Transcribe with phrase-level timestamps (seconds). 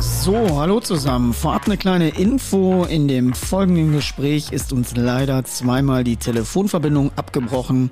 [0.00, 1.32] So, hallo zusammen.
[1.32, 2.84] Vorab eine kleine Info.
[2.84, 7.90] In dem folgenden Gespräch ist uns leider zweimal die Telefonverbindung abgebrochen.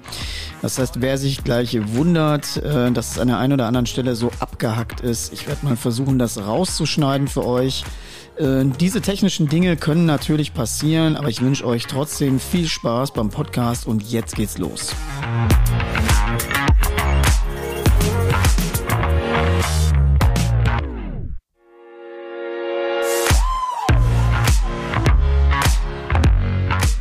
[0.61, 4.17] Das heißt, wer sich gleich wundert, äh, dass es an der einen oder anderen Stelle
[4.17, 7.85] so abgehackt ist, ich werde mal versuchen, das rauszuschneiden für euch.
[8.37, 13.31] Äh, diese technischen Dinge können natürlich passieren, aber ich wünsche euch trotzdem viel Spaß beim
[13.31, 14.95] Podcast und jetzt geht's los.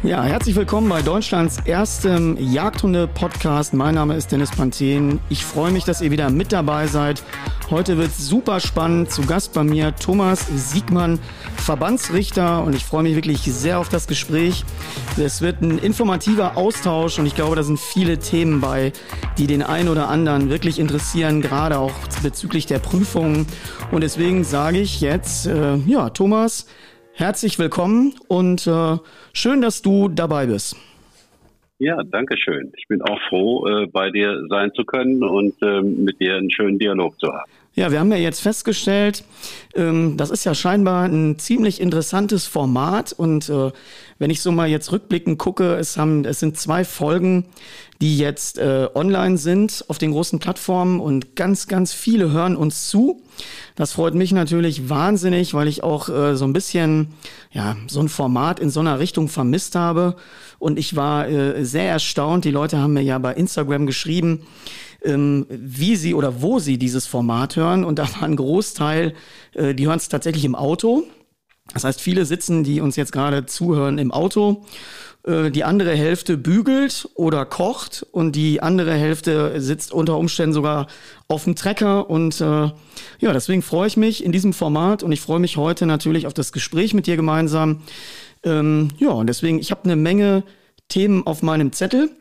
[0.05, 3.73] Ja, herzlich willkommen bei Deutschlands erstem Jagdhunde-Podcast.
[3.73, 5.19] Mein Name ist Dennis Panthen.
[5.29, 7.23] Ich freue mich, dass ihr wieder mit dabei seid.
[7.71, 9.09] Heute wird super spannend.
[9.09, 11.17] Zu Gast bei mir Thomas Siegmann,
[11.55, 12.63] Verbandsrichter.
[12.63, 14.63] Und ich freue mich wirklich sehr auf das Gespräch.
[15.17, 18.93] Es wird ein informativer Austausch und ich glaube, da sind viele Themen bei,
[19.39, 23.47] die den einen oder anderen wirklich interessieren, gerade auch bezüglich der Prüfungen.
[23.89, 26.67] Und deswegen sage ich jetzt, äh, ja, Thomas,
[27.15, 28.97] herzlich willkommen und äh,
[29.33, 30.75] schön, dass du dabei bist.
[31.79, 32.71] Ja, danke schön.
[32.77, 36.51] Ich bin auch froh, äh, bei dir sein zu können und äh, mit dir einen
[36.51, 37.49] schönen Dialog zu haben.
[37.73, 39.25] Ja, wir haben ja jetzt festgestellt,
[39.75, 43.71] ähm, das ist ja scheinbar ein ziemlich interessantes Format und äh,
[44.17, 47.45] wenn ich so mal jetzt rückblickend gucke, es haben, es sind zwei Folgen,
[48.01, 52.87] die jetzt äh, online sind auf den großen Plattformen und ganz, ganz viele hören uns
[52.89, 53.21] zu.
[53.75, 57.09] Das freut mich natürlich wahnsinnig, weil ich auch äh, so ein bisschen,
[57.51, 60.15] ja, so ein Format in so einer Richtung vermisst habe.
[60.59, 62.45] Und ich war äh, sehr erstaunt.
[62.45, 64.45] Die Leute haben mir ja bei Instagram geschrieben,
[65.03, 67.83] ähm, wie sie oder wo sie dieses Format hören.
[67.83, 69.13] Und da war ein Großteil,
[69.53, 71.03] äh, die hören es tatsächlich im Auto.
[71.73, 74.63] Das heißt, viele sitzen, die uns jetzt gerade zuhören, im Auto.
[75.25, 80.87] Äh, die andere Hälfte bügelt oder kocht und die andere Hälfte sitzt unter Umständen sogar
[81.27, 82.09] auf dem Trecker.
[82.09, 82.43] Und äh,
[83.19, 86.33] ja, deswegen freue ich mich in diesem Format und ich freue mich heute natürlich auf
[86.33, 87.81] das Gespräch mit dir gemeinsam.
[88.43, 90.43] Ähm, ja, und deswegen, ich habe eine Menge
[90.87, 92.11] Themen auf meinem Zettel.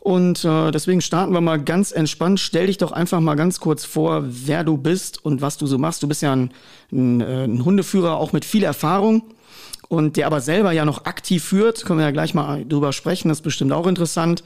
[0.00, 2.40] Und äh, deswegen starten wir mal ganz entspannt.
[2.40, 5.78] Stell dich doch einfach mal ganz kurz vor, wer du bist und was du so
[5.78, 6.02] machst.
[6.02, 6.50] Du bist ja ein,
[6.92, 9.22] ein, äh, ein Hundeführer, auch mit viel Erfahrung
[9.88, 11.84] und der aber selber ja noch aktiv führt.
[11.84, 13.28] Können wir ja gleich mal drüber sprechen.
[13.28, 14.44] Das ist bestimmt auch interessant.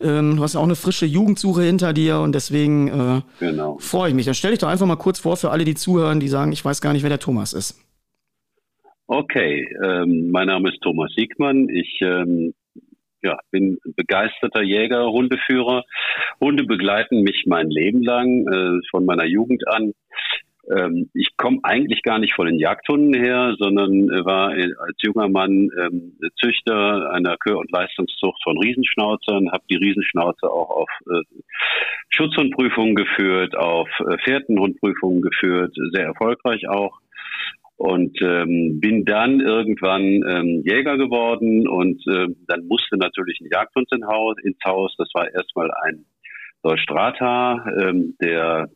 [0.00, 3.76] Ähm, du hast ja auch eine frische Jugendsuche hinter dir und deswegen äh, genau.
[3.78, 4.24] freue ich mich.
[4.24, 6.64] Dann stell dich doch einfach mal kurz vor für alle, die zuhören, die sagen, ich
[6.64, 7.78] weiß gar nicht, wer der Thomas ist.
[9.06, 11.68] Okay, ähm, mein Name ist Thomas Siegmann.
[11.68, 12.54] Ich ähm,
[13.22, 15.84] ja, bin begeisterter Jäger, Hundeführer.
[16.40, 19.92] Hunde begleiten mich mein Leben lang, äh, von meiner Jugend an.
[20.76, 25.70] Ähm, ich komme eigentlich gar nicht von den Jagdhunden her, sondern war als junger Mann
[25.78, 31.22] ähm, Züchter einer Kür- und Leistungszucht von Riesenschnauzern, habe die Riesenschnauzer auch auf äh,
[32.10, 37.00] Schutzhundprüfungen geführt, auf äh, Fährtenhundprüfungen geführt, sehr erfolgreich auch
[37.80, 43.90] und ähm, bin dann irgendwann ähm, Jäger geworden und äh, dann musste natürlich ein Jagdhund
[43.90, 44.94] ins Haus, ins Haus.
[44.98, 46.04] Das war erstmal ein
[46.62, 48.68] Deutschstrata, ähm, der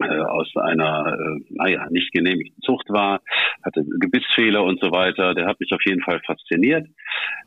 [0.00, 3.20] äh, aus einer, äh, naja, nicht genehmigten Zucht war,
[3.62, 5.34] hatte Gebissfehler und so weiter.
[5.34, 6.86] Der hat mich auf jeden Fall fasziniert.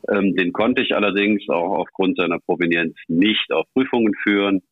[0.08, 4.62] Ähm, den konnte ich allerdings auch aufgrund seiner Provenienz nicht auf Prüfungen führen.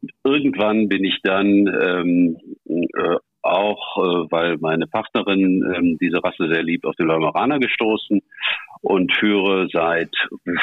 [0.00, 6.48] Und irgendwann bin ich dann ähm, äh, auch, äh, weil meine Partnerin ähm, diese Rasse
[6.52, 8.20] sehr liebt, auf den Weimaraner gestoßen
[8.80, 10.10] und führe seit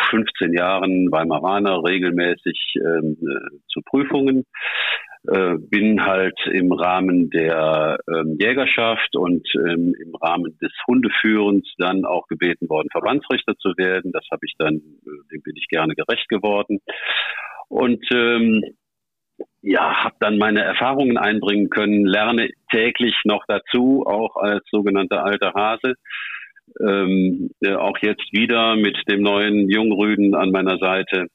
[0.10, 4.46] 15 Jahren Weimaraner regelmäßig ähm, äh, zu Prüfungen.
[5.28, 12.06] Äh, bin halt im Rahmen der ähm, Jägerschaft und ähm, im Rahmen des Hundeführens dann
[12.06, 14.12] auch gebeten worden, Verbandsrichter zu werden.
[14.12, 16.80] Das habe ich dann, äh, dem bin ich gerne gerecht geworden.
[17.70, 18.64] Und ähm,
[19.62, 25.54] ja, habe dann meine Erfahrungen einbringen können, lerne täglich noch dazu, auch als sogenannter alter
[25.54, 25.96] Hase.
[26.80, 31.28] Ähm, äh, auch jetzt wieder mit dem neuen Jungrüden an meiner Seite,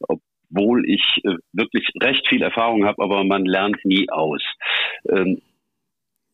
[0.00, 4.42] obwohl ich äh, wirklich recht viel Erfahrung habe, aber man lernt nie aus.
[5.08, 5.42] Ähm,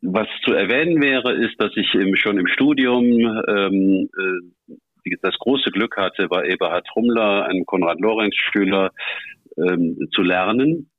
[0.02, 5.70] was zu erwähnen wäre, ist, dass ich im, schon im Studium ähm, äh, das große
[5.70, 8.92] Glück hatte, bei Eberhard Hummler, einem Konrad-Lorenz-Schüler,
[9.56, 10.90] ähm, zu lernen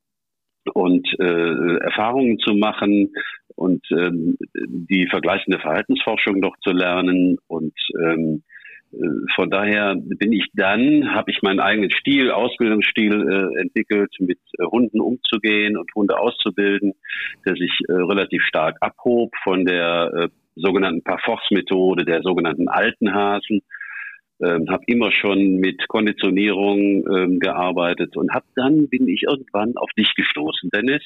[0.74, 3.14] und äh, Erfahrungen zu machen
[3.56, 8.44] und ähm, die vergleichende Verhaltensforschung noch zu lernen und ähm,
[8.92, 8.98] äh,
[9.36, 15.02] von daher bin ich dann, habe ich meinen eigenen Stil, Ausbildungsstil äh, entwickelt, mit Hunden
[15.02, 16.94] umzugehen und Hunde auszubilden,
[17.46, 23.62] der sich äh, relativ stark abhob von der äh, sogenannten Parforce-Methode, der sogenannten alten Hasen,
[24.42, 29.90] ähm, habe immer schon mit Konditionierung ähm, gearbeitet und habe dann bin ich irgendwann auf
[29.98, 31.02] dich gestoßen, Dennis.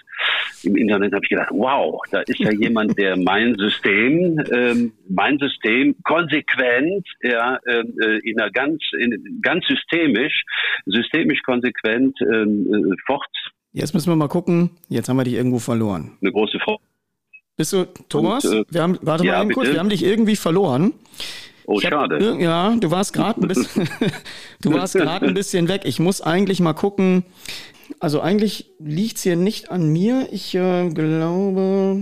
[0.64, 5.38] Im Internet habe ich gedacht, wow, da ist ja jemand, der mein System, ähm, mein
[5.38, 10.44] System konsequent, ja, ähm, äh, in einer ganz, in, ganz systemisch,
[10.86, 13.26] systemisch konsequent ähm, äh, fort.
[13.72, 14.72] Jetzt müssen wir mal gucken.
[14.88, 16.18] Jetzt haben wir dich irgendwo verloren.
[16.22, 16.80] Eine große Frau.
[17.56, 18.46] Bist du Thomas?
[18.46, 20.94] Und, äh, wir haben, warte ja, mal eben kurz, wir haben dich irgendwie verloren.
[21.72, 22.18] Oh, schade.
[22.20, 23.88] Hab, ja, du warst gerade ein bisschen,
[24.62, 25.82] du warst gerade ein bisschen weg.
[25.84, 27.24] Ich muss eigentlich mal gucken.
[28.00, 30.28] Also eigentlich liegt es hier nicht an mir.
[30.32, 32.02] Ich äh, glaube.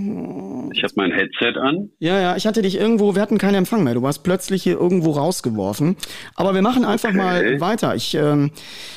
[0.74, 1.90] Ich habe mein Headset an.
[2.00, 3.94] Ja, ja, ich hatte dich irgendwo, wir hatten keinen Empfang mehr.
[3.94, 5.98] Du warst plötzlich hier irgendwo rausgeworfen.
[6.36, 7.18] Aber wir machen einfach okay.
[7.18, 7.94] mal weiter.
[7.94, 8.52] Ich ähm,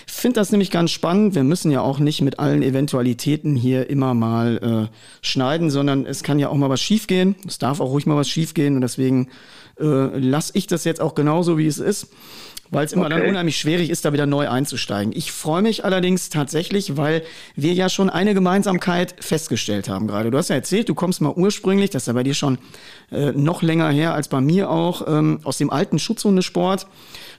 [0.07, 1.35] finde das nämlich ganz spannend.
[1.35, 4.97] Wir müssen ja auch nicht mit allen Eventualitäten hier immer mal äh,
[5.27, 7.35] schneiden, sondern es kann ja auch mal was schiefgehen.
[7.45, 9.31] Es darf auch ruhig mal was schiefgehen und deswegen
[9.81, 12.09] äh, lasse ich das jetzt auch genauso, wie es ist
[12.71, 13.19] weil es immer okay.
[13.19, 15.13] dann unheimlich schwierig ist, da wieder neu einzusteigen.
[15.15, 17.23] Ich freue mich allerdings tatsächlich, weil
[17.57, 20.31] wir ja schon eine Gemeinsamkeit festgestellt haben gerade.
[20.31, 22.59] Du hast ja erzählt, du kommst mal ursprünglich, das ist ja bei dir schon
[23.11, 26.87] äh, noch länger her als bei mir auch, ähm, aus dem alten Schutzhundesport.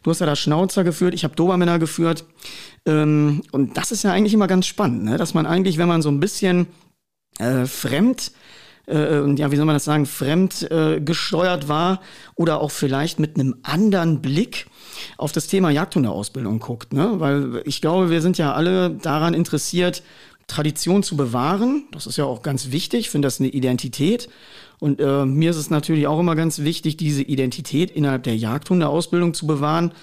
[0.04, 2.26] Du hast ja da Schnauzer geführt, ich habe Dobermänner geführt.
[2.86, 5.18] Ähm, und das ist ja eigentlich immer ganz spannend, ne?
[5.18, 6.68] dass man eigentlich, wenn man so ein bisschen
[7.40, 8.32] äh, fremd
[8.88, 12.02] äh, ja, wie soll man das sagen, fremd äh, gesteuert war
[12.36, 14.68] oder auch vielleicht mit einem anderen Blick
[15.18, 16.94] auf das Thema Jagdhundeausbildung guckt.
[16.94, 17.16] Ne?
[17.18, 20.04] Weil ich glaube, wir sind ja alle daran interessiert,
[20.48, 21.86] Tradition zu bewahren.
[21.92, 23.02] Das ist ja auch ganz wichtig.
[23.02, 24.28] Ich finde das eine Identität.
[24.80, 29.34] Und äh, mir ist es natürlich auch immer ganz wichtig, diese Identität innerhalb der Jagdhundeausbildung
[29.34, 29.94] zu bewahren.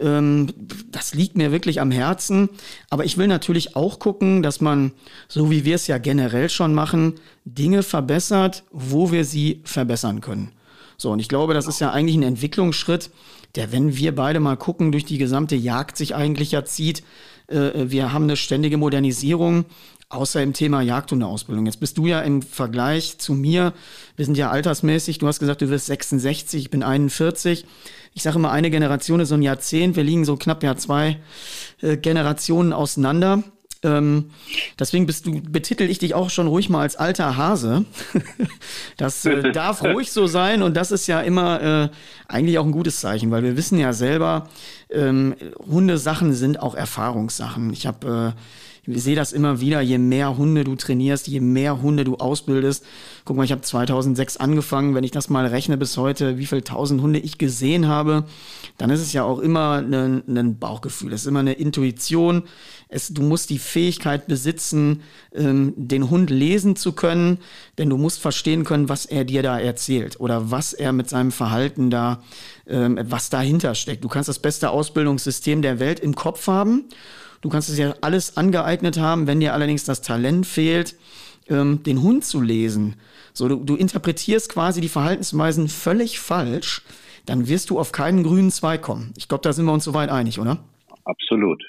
[0.00, 0.52] Ähm,
[0.90, 2.48] das liegt mir wirklich am Herzen.
[2.90, 4.92] Aber ich will natürlich auch gucken, dass man,
[5.28, 7.14] so wie wir es ja generell schon machen,
[7.44, 10.52] Dinge verbessert, wo wir sie verbessern können.
[10.96, 13.10] So, und ich glaube, das ist ja eigentlich ein Entwicklungsschritt,
[13.54, 17.02] der, wenn wir beide mal gucken, durch die gesamte Jagd sich eigentlich ja zieht.
[17.46, 19.64] Äh, wir haben eine ständige Modernisierung,
[20.08, 21.66] außer im Thema Jagdhundeausbildung.
[21.66, 23.74] Jetzt bist du ja im Vergleich zu mir,
[24.16, 27.66] wir sind ja altersmäßig, du hast gesagt, du wirst 66, ich bin 41
[28.18, 29.94] ich sage immer, eine Generation ist so ein Jahrzehnt.
[29.94, 31.18] Wir liegen so knapp ja zwei
[31.82, 33.44] äh, Generationen auseinander.
[33.84, 34.30] Ähm,
[34.76, 37.84] deswegen bist du, betitel ich dich auch schon ruhig mal als alter Hase.
[38.96, 41.88] das äh, darf ruhig so sein und das ist ja immer äh,
[42.26, 44.48] eigentlich auch ein gutes Zeichen, weil wir wissen ja selber,
[44.90, 47.72] ähm, Hundesachen sind auch Erfahrungssachen.
[47.72, 48.40] Ich habe äh,
[48.90, 52.84] ich sehe das immer wieder, je mehr Hunde du trainierst, je mehr Hunde du ausbildest.
[53.26, 56.62] Guck mal, ich habe 2006 angefangen, wenn ich das mal rechne bis heute, wie viel
[56.62, 58.24] tausend Hunde ich gesehen habe,
[58.78, 62.44] dann ist es ja auch immer ein, ein Bauchgefühl, es ist immer eine Intuition.
[62.88, 65.02] Es, du musst die Fähigkeit besitzen,
[65.34, 67.38] ähm, den Hund lesen zu können,
[67.76, 71.30] denn du musst verstehen können, was er dir da erzählt oder was er mit seinem
[71.30, 72.22] Verhalten da,
[72.66, 74.04] ähm, was dahinter steckt.
[74.04, 76.84] Du kannst das beste Ausbildungssystem der Welt im Kopf haben
[77.40, 80.96] Du kannst es ja alles angeeignet haben, wenn dir allerdings das Talent fehlt,
[81.48, 82.96] ähm, den Hund zu lesen.
[83.32, 86.82] So, du, du interpretierst quasi die Verhaltensweisen völlig falsch,
[87.26, 89.12] dann wirst du auf keinen grünen Zweig kommen.
[89.16, 90.58] Ich glaube, da sind wir uns soweit einig, oder?
[91.04, 91.62] Absolut.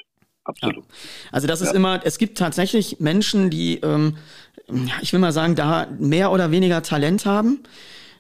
[0.46, 0.84] Absolut.
[0.84, 0.92] Ja.
[1.32, 4.18] Also das ist immer, es gibt tatsächlich Menschen, die, ähm,
[5.02, 7.60] ich will mal sagen, da mehr oder weniger Talent haben.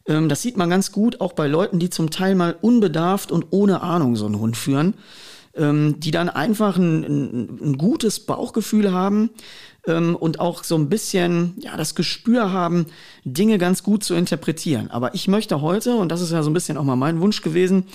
[0.05, 3.47] Ähm, das sieht man ganz gut auch bei Leuten, die zum Teil mal unbedarft und
[3.49, 4.93] ohne Ahnung so einen Hund führen
[5.59, 9.29] ähm, die dann einfach ein, ein, ein gutes Bauchgefühl haben
[9.85, 12.85] ähm, und auch so ein bisschen ja das Gespür haben,
[13.25, 14.89] Dinge ganz gut zu interpretieren.
[14.89, 17.41] Aber ich möchte heute, und das ist ja so ein bisschen auch mal mein Wunsch
[17.41, 17.85] gewesen,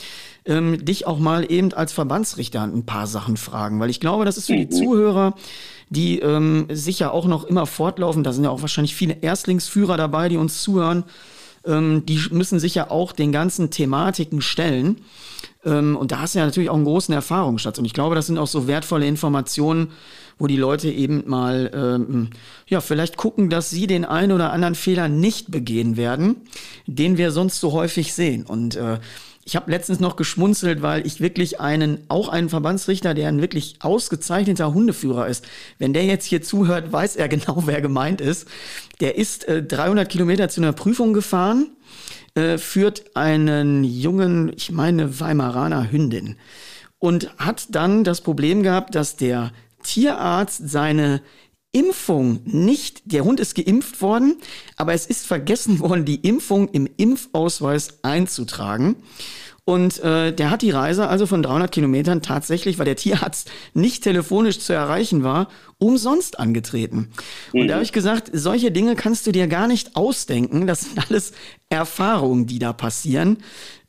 [0.45, 4.37] ähm, dich auch mal eben als Verbandsrichter ein paar Sachen fragen, weil ich glaube, das
[4.37, 4.71] ist für die mhm.
[4.71, 5.35] Zuhörer,
[5.89, 10.29] die ähm, sicher auch noch immer fortlaufen, da sind ja auch wahrscheinlich viele Erstlingsführer dabei,
[10.29, 11.05] die uns zuhören,
[11.67, 14.99] ähm, die müssen sich ja auch den ganzen Thematiken stellen.
[15.65, 17.79] Ähm, und da hast du ja natürlich auch einen großen Erfahrungsschatz.
[17.79, 19.93] Und ich glaube, das sind auch so wertvolle Informationen,
[20.39, 22.31] wo die Leute eben mal, ähm,
[22.67, 26.37] ja, vielleicht gucken, dass sie den einen oder anderen Fehler nicht begehen werden,
[26.87, 28.45] den wir sonst so häufig sehen.
[28.45, 28.99] Und äh,
[29.45, 33.77] ich habe letztens noch geschmunzelt, weil ich wirklich einen, auch einen Verbandsrichter, der ein wirklich
[33.81, 35.45] ausgezeichneter Hundeführer ist,
[35.79, 38.49] wenn der jetzt hier zuhört, weiß er genau, wer gemeint ist.
[39.01, 41.69] Der ist äh, 300 Kilometer zu einer Prüfung gefahren
[42.35, 46.37] äh, führt einen jungen, ich meine Weimaraner Hündin
[46.99, 51.21] und hat dann das Problem gehabt, dass der Tierarzt seine
[51.73, 54.37] Impfung nicht, der Hund ist geimpft worden,
[54.77, 58.97] aber es ist vergessen worden, die Impfung im Impfausweis einzutragen.
[59.67, 64.03] Und äh, der hat die Reise also von 300 Kilometern tatsächlich, weil der Tierarzt nicht
[64.03, 67.11] telefonisch zu erreichen war, umsonst angetreten.
[67.53, 67.61] Mhm.
[67.61, 67.77] Und da mhm.
[67.77, 70.67] habe ich gesagt, solche Dinge kannst du dir gar nicht ausdenken.
[70.67, 71.33] Das sind alles
[71.71, 73.39] Erfahrungen, die da passieren.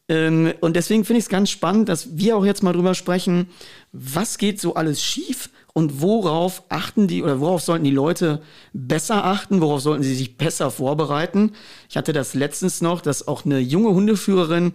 [0.08, 3.50] Ähm, und deswegen finde ich es ganz spannend, dass wir auch jetzt mal drüber sprechen,
[3.92, 8.42] was geht so alles schief und worauf achten die oder worauf sollten die Leute
[8.72, 11.52] besser achten, worauf sollten sie sich besser vorbereiten.
[11.90, 14.74] Ich hatte das letztens noch, dass auch eine junge Hundeführerin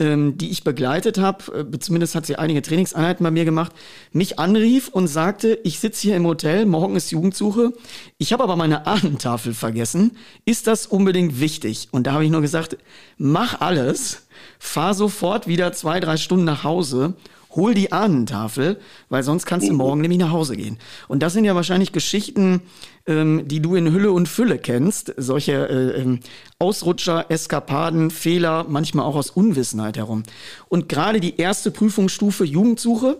[0.00, 3.72] ähm, die ich begleitet habe, äh, zumindest hat sie einige Trainingseinheiten bei mir gemacht,
[4.12, 7.72] mich anrief und sagte, ich sitze hier im Hotel, morgen ist Jugendsuche,
[8.16, 11.88] ich habe aber meine Ahnentafel vergessen, ist das unbedingt wichtig?
[11.90, 12.76] Und da habe ich nur gesagt,
[13.16, 14.28] mach alles,
[14.58, 17.14] fahr sofort wieder zwei, drei Stunden nach Hause
[17.50, 18.78] hol die Ahnentafel,
[19.08, 19.78] weil sonst kannst du mhm.
[19.78, 20.78] morgen nämlich nach Hause gehen.
[21.08, 22.62] Und das sind ja wahrscheinlich Geschichten,
[23.06, 25.12] ähm, die du in Hülle und Fülle kennst.
[25.16, 26.20] Solche äh, ähm,
[26.58, 30.24] Ausrutscher, Eskapaden, Fehler, manchmal auch aus Unwissenheit herum.
[30.68, 33.18] Und gerade die erste Prüfungsstufe Jugendsuche,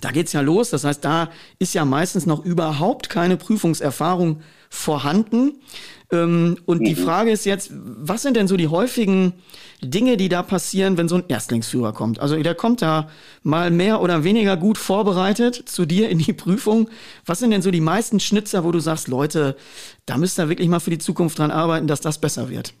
[0.00, 0.70] da geht's ja los.
[0.70, 4.40] Das heißt, da ist ja meistens noch überhaupt keine Prüfungserfahrung
[4.74, 5.60] vorhanden.
[6.12, 6.84] Ähm, und mhm.
[6.84, 9.34] die Frage ist jetzt, was sind denn so die häufigen
[9.82, 12.20] Dinge, die da passieren, wenn so ein Erstlingsführer kommt?
[12.20, 13.08] Also der kommt da
[13.42, 16.88] mal mehr oder weniger gut vorbereitet zu dir in die Prüfung.
[17.24, 19.56] Was sind denn so die meisten Schnitzer, wo du sagst, Leute,
[20.06, 22.74] da müsst ihr wirklich mal für die Zukunft dran arbeiten, dass das besser wird?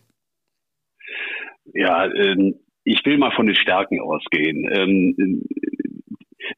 [1.72, 4.68] Ja, ähm, ich will mal von den Stärken ausgehen.
[4.76, 5.42] Ähm,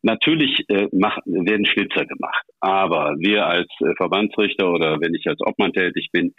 [0.06, 5.40] Natürlich äh, mach, werden Schnitzer gemacht, aber wir als äh, Verbandsrichter oder wenn ich als
[5.40, 6.32] Obmann tätig bin,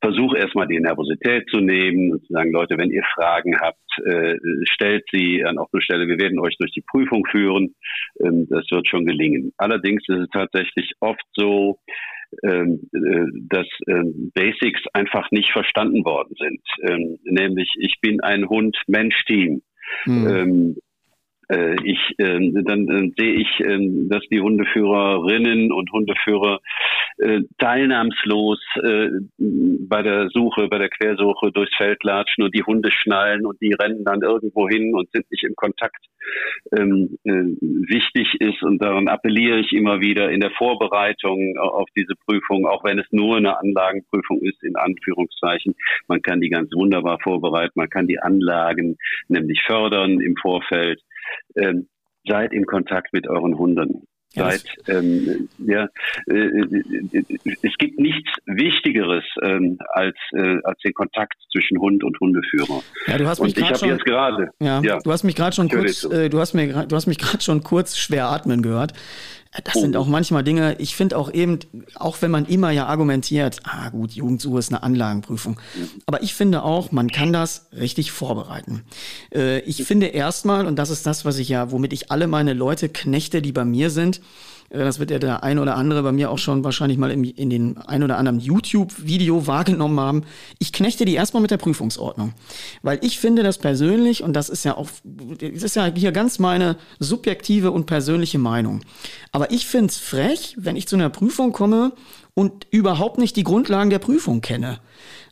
[0.00, 4.34] versuche erstmal die Nervosität zu nehmen und zu sagen, Leute, wenn ihr Fragen habt, äh,
[4.64, 6.08] stellt sie an offene Stelle.
[6.08, 7.76] Wir werden euch durch die Prüfung führen.
[8.18, 9.52] Ähm, das wird schon gelingen.
[9.56, 11.78] Allerdings ist es tatsächlich oft so,
[12.42, 16.60] ähm, äh, dass ähm, Basics einfach nicht verstanden worden sind.
[16.82, 19.62] Ähm, nämlich, ich bin ein Hund-Mensch-Team.
[20.06, 20.76] Mhm.
[21.48, 26.60] Ähm, äh, ich, äh, dann sehe ich, äh, dass die Hundeführerinnen und Hundeführer
[27.18, 32.90] äh, teilnahmslos äh, bei der Suche, bei der Quersuche durchs Feld latschen und die Hunde
[32.90, 36.04] schnallen und die rennen dann irgendwo hin und sind nicht im Kontakt.
[36.76, 42.14] Ähm, äh, wichtig ist und daran appelliere ich immer wieder in der Vorbereitung auf diese
[42.26, 45.76] Prüfung, auch wenn es nur eine Anlagenprüfung ist, in Anführungszeichen.
[46.08, 48.96] Man kann die ganz wunderbar vorbereiten, man kann die Anlagen
[49.28, 51.00] nämlich fördern im Vorfeld
[51.56, 51.88] ähm,
[52.26, 54.06] seid in Kontakt mit euren Hunden.
[54.34, 55.88] Seid, ähm, ja,
[56.26, 56.62] äh,
[57.62, 62.82] es gibt nichts Wichtigeres ähm, als, äh, als den Kontakt zwischen Hund und Hundeführer.
[63.06, 66.04] Ja, du hast mich gerade schon, gerade, ja, ja, du hast mich gerade schon kurz,
[66.04, 68.92] äh, du hast mir, du hast mich gerade schon kurz schwer atmen gehört.
[69.64, 71.58] Das sind auch manchmal Dinge, ich finde auch eben,
[71.94, 75.58] auch wenn man immer ja argumentiert, ah gut, Jugendsuche ist eine Anlagenprüfung.
[76.06, 78.82] Aber ich finde auch, man kann das richtig vorbereiten.
[79.34, 82.52] Äh, ich finde erstmal, und das ist das, was ich ja, womit ich alle meine
[82.52, 84.20] Leute knechte, die bei mir sind,
[84.70, 87.50] das wird ja der ein oder andere bei mir auch schon wahrscheinlich mal im, in
[87.50, 90.24] den ein oder anderen YouTube-Video wahrgenommen haben.
[90.58, 92.32] Ich knechte die erstmal mit der Prüfungsordnung.
[92.82, 96.38] Weil ich finde das persönlich, und das ist ja auch, das ist ja hier ganz
[96.38, 98.80] meine subjektive und persönliche Meinung.
[99.32, 101.92] Aber ich finde es frech, wenn ich zu einer Prüfung komme
[102.34, 104.78] und überhaupt nicht die Grundlagen der Prüfung kenne.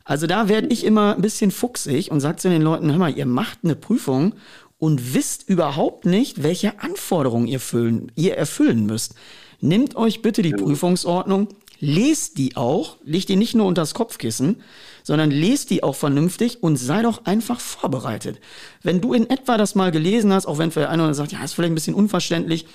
[0.05, 3.17] Also da werde ich immer ein bisschen fuchsig und sage zu den Leuten, hör mal,
[3.17, 4.35] ihr macht eine Prüfung
[4.77, 9.15] und wisst überhaupt nicht, welche Anforderungen ihr, füllen, ihr erfüllen müsst.
[9.61, 10.65] Nehmt euch bitte die genau.
[10.65, 11.47] Prüfungsordnung,
[11.79, 14.61] lest die auch, legt die nicht nur unter das Kopfkissen,
[15.03, 18.39] sondern lest die auch vernünftig und sei doch einfach vorbereitet.
[18.81, 21.53] Wenn du in etwa das mal gelesen hast, auch wenn vielleicht einer sagt, ja, ist
[21.53, 22.65] vielleicht ein bisschen unverständlich,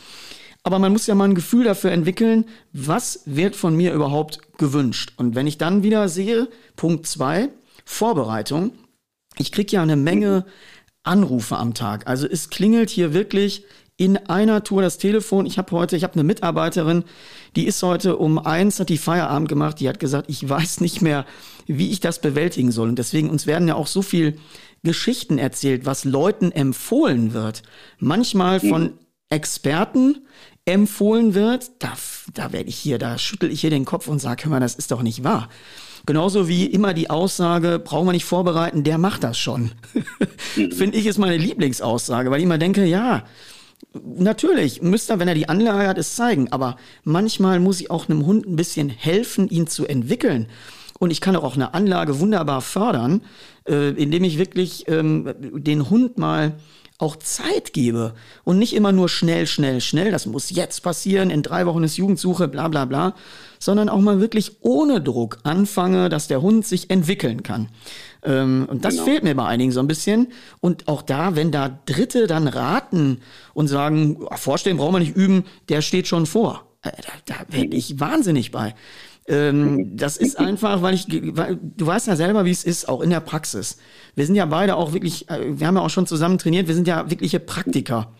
[0.63, 5.13] aber man muss ja mal ein Gefühl dafür entwickeln, was wird von mir überhaupt gewünscht.
[5.17, 7.49] Und wenn ich dann wieder sehe, Punkt zwei
[7.85, 8.73] Vorbereitung,
[9.39, 10.45] ich kriege ja eine Menge
[11.03, 12.07] Anrufe am Tag.
[12.07, 13.65] Also es klingelt hier wirklich
[13.97, 15.45] in einer Tour das Telefon.
[15.45, 17.05] Ich habe heute, ich habe eine Mitarbeiterin,
[17.55, 21.03] die ist heute um eins, hat die Feierabend gemacht, die hat gesagt, ich weiß nicht
[21.03, 21.27] mehr,
[21.67, 22.89] wie ich das bewältigen soll.
[22.89, 24.39] Und deswegen, uns werden ja auch so viel
[24.83, 27.63] Geschichten erzählt, was Leuten empfohlen wird.
[27.99, 28.95] Manchmal von
[29.29, 30.27] Experten
[30.65, 31.93] empfohlen wird, da,
[32.33, 34.77] da werde ich hier, da schüttel ich hier den Kopf und sage, hör mal, das
[34.77, 35.51] ist doch nicht wahr.
[36.07, 39.73] Genauso wie immer die Aussage, brauchen wir nicht vorbereiten, der macht das schon.
[40.57, 40.73] Mhm.
[40.73, 43.25] Finde ich ist meine Lieblingsaussage, weil ich immer denke, ja,
[43.95, 46.51] natürlich müsste er, wenn er die Anlage hat, es zeigen.
[46.53, 50.47] Aber manchmal muss ich auch einem Hund ein bisschen helfen, ihn zu entwickeln.
[50.99, 53.23] Und ich kann auch eine Anlage wunderbar fördern,
[53.67, 56.57] äh, indem ich wirklich ähm, den Hund mal
[57.01, 58.15] auch Zeit gebe
[58.45, 61.97] und nicht immer nur schnell, schnell, schnell, das muss jetzt passieren, in drei Wochen ist
[61.97, 63.15] Jugendsuche, bla bla bla,
[63.59, 67.69] sondern auch mal wirklich ohne Druck anfange, dass der Hund sich entwickeln kann.
[68.23, 69.05] Ähm, und das genau.
[69.07, 70.29] fehlt mir bei einigen so ein bisschen.
[70.61, 73.21] Und auch da, wenn da Dritte dann raten
[73.55, 76.67] und sagen, vorstellen brauchen wir nicht üben, der steht schon vor.
[76.83, 76.91] Äh,
[77.27, 78.75] da, da werde ich wahnsinnig bei.
[79.29, 83.01] Ähm, das ist einfach, weil ich, weil, du weißt ja selber, wie es ist, auch
[83.01, 83.77] in der Praxis.
[84.15, 86.75] Wir sind ja beide auch wirklich, äh, wir haben ja auch schon zusammen trainiert, wir
[86.75, 88.13] sind ja wirkliche Praktiker.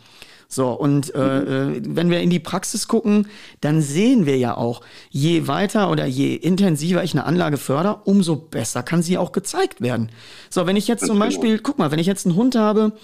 [0.53, 3.29] So, und äh, äh, wenn wir in die Praxis gucken,
[3.61, 8.35] dann sehen wir ja auch, je weiter oder je intensiver ich eine Anlage fördere, umso
[8.35, 10.11] besser kann sie auch gezeigt werden.
[10.51, 11.21] So, wenn ich jetzt zum.
[11.21, 12.95] Beispiel, guck mal, wenn ich jetzt einen Hund habe,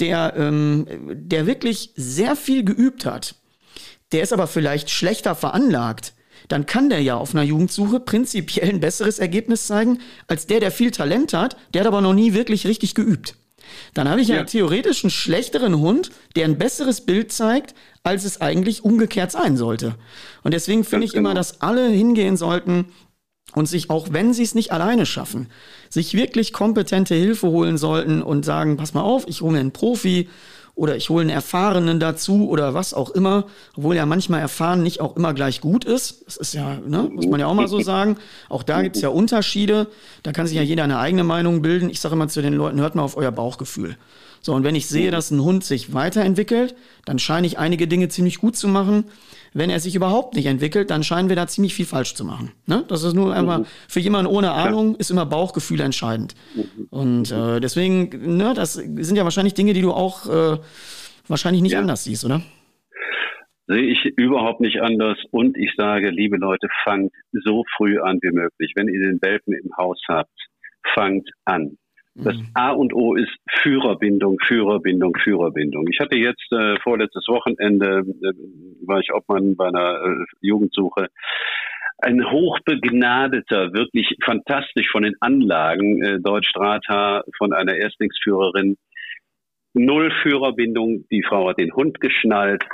[0.00, 3.34] der, ähm, der wirklich sehr viel geübt hat,
[4.12, 6.14] der ist aber vielleicht schlechter veranlagt,
[6.48, 9.98] dann kann der ja auf einer Jugendsuche prinzipiell ein besseres Ergebnis zeigen,
[10.28, 13.36] als der, der viel Talent hat, der hat aber noch nie wirklich richtig geübt.
[13.94, 14.36] Dann habe ich ja.
[14.36, 19.56] ja theoretisch einen schlechteren Hund, der ein besseres Bild zeigt, als es eigentlich umgekehrt sein
[19.56, 19.96] sollte.
[20.42, 21.30] Und deswegen finde ich genau.
[21.30, 22.86] immer, dass alle hingehen sollten
[23.54, 25.48] und sich, auch wenn sie es nicht alleine schaffen,
[25.88, 29.72] sich wirklich kompetente Hilfe holen sollten und sagen, pass mal auf, ich hole mir einen
[29.72, 30.28] Profi
[30.76, 35.00] oder ich hole einen Erfahrenen dazu oder was auch immer, obwohl ja manchmal erfahren nicht
[35.00, 36.24] auch immer gleich gut ist.
[36.26, 38.18] Das ist ja, ne, muss man ja auch mal so sagen.
[38.50, 39.88] Auch da gibt's ja Unterschiede.
[40.22, 41.88] Da kann sich ja jeder eine eigene Meinung bilden.
[41.88, 43.96] Ich sage immer zu den Leuten, hört mal auf euer Bauchgefühl.
[44.46, 48.06] So, und wenn ich sehe, dass ein Hund sich weiterentwickelt, dann scheine ich einige Dinge
[48.06, 49.06] ziemlich gut zu machen.
[49.52, 52.52] Wenn er sich überhaupt nicht entwickelt, dann scheinen wir da ziemlich viel falsch zu machen.
[52.64, 52.84] Ne?
[52.86, 53.66] Das ist nur einmal, mhm.
[53.88, 56.36] für jemanden ohne Ahnung ist immer Bauchgefühl entscheidend.
[56.54, 56.86] Mhm.
[56.90, 60.58] Und äh, deswegen, ne, das sind ja wahrscheinlich Dinge, die du auch äh,
[61.26, 61.80] wahrscheinlich nicht ja.
[61.80, 62.40] anders siehst, oder?
[63.66, 65.18] Sehe ich überhaupt nicht anders.
[65.32, 68.74] Und ich sage, liebe Leute, fangt so früh an wie möglich.
[68.76, 70.38] Wenn ihr den Welpen im Haus habt,
[70.94, 71.78] fangt an.
[72.18, 72.48] Das mhm.
[72.54, 75.86] A und O ist Führerbindung, Führerbindung, Führerbindung.
[75.90, 78.32] Ich hatte jetzt äh, vorletztes Wochenende, äh,
[78.86, 81.08] war ich Obmann bei einer äh, Jugendsuche,
[81.98, 88.76] ein hochbegnadeter, wirklich fantastisch von den Anlagen, äh, Deutsch Strata, von einer Erstlingsführerin.
[89.74, 92.64] Null Führerbindung, die Frau hat den Hund geschnallt,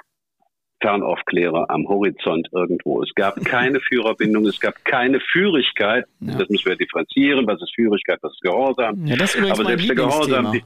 [0.82, 3.02] Fernaufklärer am Horizont irgendwo.
[3.02, 6.04] Es gab keine Führerbindung, es gab keine Führigkeit.
[6.20, 6.38] Ja.
[6.38, 7.46] Das müssen wir differenzieren.
[7.46, 9.06] Was ist Führigkeit, was ist Gehorsam?
[9.06, 10.62] Ja, das ist Aber selbst der Gehorsam, die,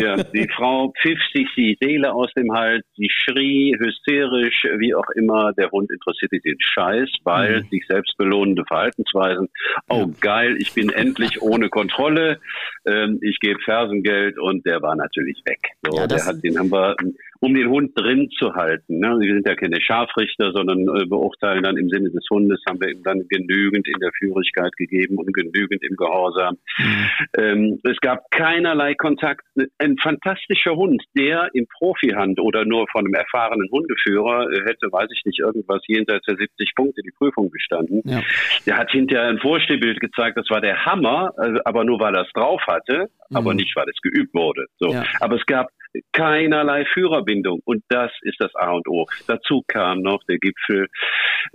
[0.00, 5.08] ja, die Frau pfiff sich die Seele aus dem Hals, sie schrie hysterisch, wie auch
[5.16, 5.52] immer.
[5.54, 7.68] Der Hund interessierte den Scheiß, weil mhm.
[7.68, 9.48] sich selbst belohnende Verhaltensweisen.
[9.88, 10.08] Oh, ja.
[10.20, 12.40] geil, ich bin endlich ohne Kontrolle.
[12.86, 15.58] Ähm, ich gebe Fersengeld und der war natürlich weg.
[15.84, 16.96] So, ja, der hat, den haben wir
[17.40, 18.98] um den Hund drin zu halten.
[18.98, 19.16] Ne?
[19.20, 22.90] Wir sind ja keine Scharfrichter, sondern äh, beurteilen dann im Sinne des Hundes, haben wir
[22.90, 26.56] ihm dann genügend in der Führigkeit gegeben und genügend im Gehorsam.
[26.78, 27.08] Mhm.
[27.38, 29.42] Ähm, es gab keinerlei Kontakt.
[29.78, 35.08] Ein fantastischer Hund, der in Profihand oder nur von einem erfahrenen Hundeführer äh, hätte, weiß
[35.12, 38.02] ich nicht, irgendwas jenseits der 70 Punkte die Prüfung bestanden.
[38.04, 38.22] Ja.
[38.66, 42.22] Der hat hinterher ein Vorstehbild gezeigt, das war der Hammer, äh, aber nur weil er
[42.22, 43.36] es drauf hatte, mhm.
[43.36, 44.66] aber nicht, weil es geübt wurde.
[44.78, 44.92] So.
[44.92, 45.04] Ja.
[45.20, 45.68] Aber es gab
[46.12, 47.60] keinerlei Führerbindung.
[47.64, 49.06] Und das ist das A und O.
[49.26, 50.88] Dazu kam noch der Gipfel.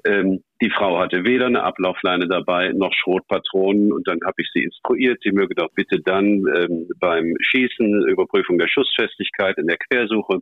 [0.06, 3.92] Ähm, die Frau hatte weder eine Ablaufleine dabei noch Schrotpatronen.
[3.92, 8.58] Und dann habe ich sie instruiert, sie möge doch bitte dann ähm, beim Schießen, Überprüfung
[8.58, 10.40] der Schussfestigkeit in der Quersuche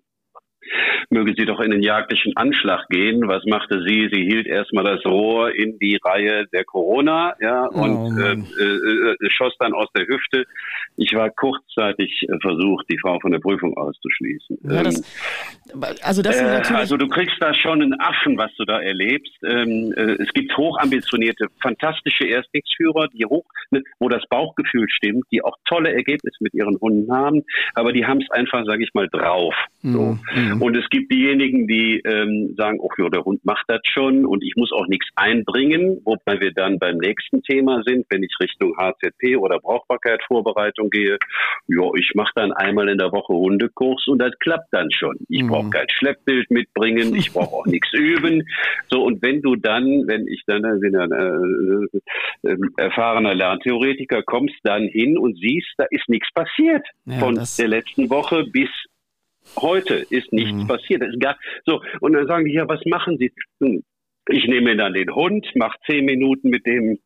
[1.09, 3.27] möge sie doch in den jagdlichen Anschlag gehen.
[3.27, 4.09] Was machte sie?
[4.11, 9.11] Sie hielt erstmal das Rohr in die Reihe der Corona, ja, und oh, äh, äh,
[9.11, 10.45] äh, schoss dann aus der Hüfte.
[10.97, 14.57] Ich war kurzzeitig äh, versucht, die Frau von der Prüfung auszuschließen.
[14.63, 14.99] Ja, das,
[15.73, 19.33] ähm, also, das äh, also du kriegst da schon einen Affen, was du da erlebst.
[19.43, 25.43] Ähm, äh, es gibt hochambitionierte, fantastische Erstlingsführer, die hoch, ne, wo das Bauchgefühl stimmt, die
[25.43, 27.43] auch tolle Ergebnisse mit ihren Hunden haben,
[27.73, 29.53] aber die haben es einfach, sage ich mal, drauf.
[29.81, 30.17] So.
[30.35, 30.50] Mhm.
[30.55, 30.61] Mhm.
[30.61, 34.43] Und es gibt diejenigen, die ähm, sagen, oh ja, der Hund macht das schon und
[34.43, 38.75] ich muss auch nichts einbringen, wobei wir dann beim nächsten Thema sind, wenn ich Richtung
[38.77, 41.17] HZP oder Brauchbarkeitsvorbereitung gehe.
[41.67, 45.17] Ja, ich mache dann einmal in der Woche Hundekurs und das klappt dann schon.
[45.29, 45.47] Ich mhm.
[45.47, 48.47] brauche kein Schleppbild mitbringen, ich brauche auch nichts üben.
[48.89, 54.23] So, und wenn du dann, wenn ich dann äh, bin ein äh, äh, erfahrener Lerntheoretiker,
[54.23, 56.85] kommst dann hin und siehst, da ist nichts passiert.
[57.05, 58.69] Ja, Von der letzten Woche bis
[59.57, 60.67] Heute ist nichts mhm.
[60.67, 61.01] passiert.
[61.01, 63.31] Es gab, so, und dann sagen die, ja, was machen Sie?
[64.29, 66.99] Ich nehme dann den Hund, mache zehn Minuten mit dem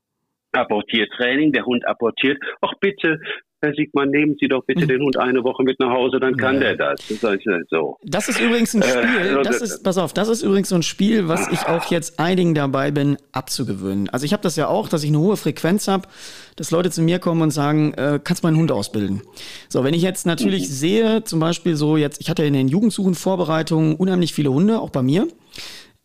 [0.52, 2.42] Apportiertraining, der Hund apportiert.
[2.62, 3.20] Ach bitte,
[3.66, 4.88] Herr Siegmann, nehmen Sie doch bitte hm.
[4.88, 6.74] den Hund eine Woche mit nach Hause, dann kann ja.
[6.74, 7.02] der das.
[7.08, 7.98] Das ist, so.
[8.04, 10.84] das ist übrigens ein äh, Spiel, das ist, pass auf, das ist übrigens so ein
[10.84, 14.10] Spiel, was ich auch jetzt einigen dabei bin, abzugewöhnen.
[14.10, 16.08] Also ich habe das ja auch, dass ich eine hohe Frequenz habe,
[16.56, 19.22] dass Leute zu mir kommen und sagen, äh, kannst du meinen Hund ausbilden?
[19.68, 20.74] So, wenn ich jetzt natürlich mhm.
[20.74, 25.02] sehe, zum Beispiel so jetzt, ich hatte in den Jugendsuchenvorbereitungen unheimlich viele Hunde, auch bei
[25.02, 25.28] mir.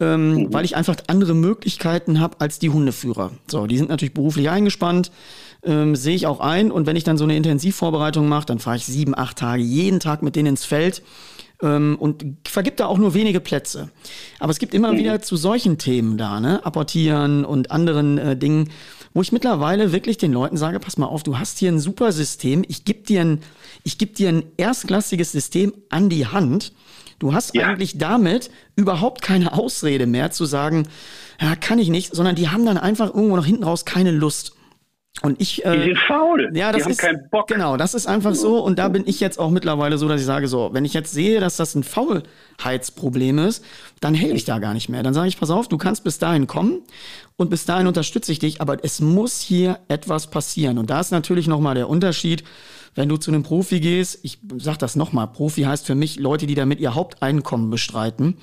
[0.02, 0.54] Ähm, mhm.
[0.54, 3.32] weil ich einfach andere Möglichkeiten habe als die Hundeführer.
[3.46, 5.10] So, die sind natürlich beruflich eingespannt
[5.62, 6.70] ähm, sehe ich auch ein.
[6.70, 10.00] Und wenn ich dann so eine Intensivvorbereitung mache, dann fahre ich sieben, acht Tage jeden
[10.00, 11.02] Tag mit denen ins Feld.
[11.62, 13.90] ähm, und vergibt da auch nur wenige Plätze.
[14.38, 14.98] Aber es gibt immer mhm.
[14.98, 16.64] wieder zu solchen Themen da, ne?
[16.64, 18.70] Apportieren und anderen äh, Dingen,
[19.12, 22.12] wo ich mittlerweile wirklich den Leuten sage, pass mal auf, du hast hier ein super
[22.12, 23.42] System, ich gebe dir ein,
[23.82, 26.72] ich gebe dir ein erstklassiges System an die Hand.
[27.18, 27.66] Du hast ja.
[27.66, 30.88] eigentlich damit überhaupt keine Ausrede mehr zu sagen,
[31.40, 34.54] ja, kann ich nicht, sondern die haben dann einfach irgendwo noch hinten raus keine Lust.
[35.22, 36.50] Und ich, äh, die sind faul.
[36.54, 37.48] Ja, das die haben ist, keinen Bock.
[37.48, 38.58] Genau, das ist einfach so.
[38.64, 41.12] Und da bin ich jetzt auch mittlerweile so, dass ich sage, so, wenn ich jetzt
[41.12, 43.62] sehe, dass das ein Faulheitsproblem ist,
[44.00, 45.02] dann helfe ich da gar nicht mehr.
[45.02, 46.80] Dann sage ich, pass auf, du kannst bis dahin kommen
[47.36, 50.78] und bis dahin unterstütze ich dich, aber es muss hier etwas passieren.
[50.78, 52.44] Und da ist natürlich nochmal der Unterschied
[52.94, 56.46] wenn du zu einem Profi gehst, ich sag das nochmal, Profi heißt für mich Leute,
[56.46, 58.36] die damit ihr Haupteinkommen bestreiten.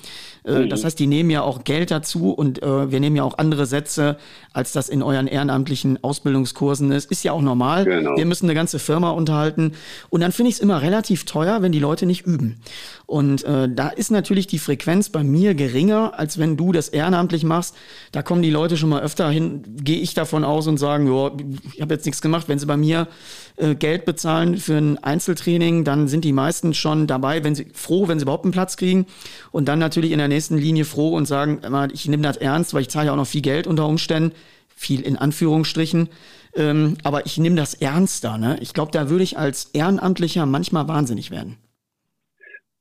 [0.44, 0.68] Äh, mhm.
[0.70, 3.66] Das heißt, die nehmen ja auch Geld dazu und äh, wir nehmen ja auch andere
[3.66, 4.16] Sätze,
[4.52, 7.10] als das in euren ehrenamtlichen Ausbildungskursen ist.
[7.10, 7.84] Ist ja auch normal.
[7.84, 8.16] Genau.
[8.16, 9.72] Wir müssen eine ganze Firma unterhalten.
[10.08, 12.60] Und dann finde ich es immer relativ teuer, wenn die Leute nicht üben.
[13.08, 17.42] Und äh, da ist natürlich die Frequenz bei mir geringer, als wenn du das ehrenamtlich
[17.42, 17.74] machst.
[18.12, 21.32] Da kommen die Leute schon mal öfter hin, gehe ich davon aus und sagen, ja,
[21.72, 22.48] ich habe jetzt nichts gemacht.
[22.48, 23.08] Wenn sie bei mir
[23.56, 28.08] äh, Geld bezahlen für ein Einzeltraining, dann sind die meisten schon dabei, wenn sie froh,
[28.08, 29.06] wenn sie überhaupt einen Platz kriegen
[29.52, 31.62] und dann natürlich in der nächsten Linie froh und sagen,
[31.94, 34.34] ich nehme das ernst, weil ich zahle ja auch noch viel Geld unter Umständen,
[34.76, 36.10] viel in Anführungsstrichen,
[36.54, 38.36] ähm, aber ich nehme das ernster.
[38.36, 38.58] Ne?
[38.60, 41.56] Ich glaube, da würde ich als Ehrenamtlicher manchmal wahnsinnig werden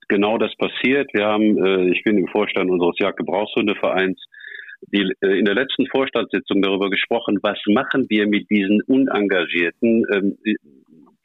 [0.08, 1.10] genau das passiert.
[1.14, 4.22] Wir haben, äh, ich bin im Vorstand unseres Jagdgebrauchshundevereins,
[4.94, 10.06] die, äh, in der letzten Vorstandssitzung darüber gesprochen, was machen wir mit diesen Unengagierten?
[10.14, 10.38] Ähm,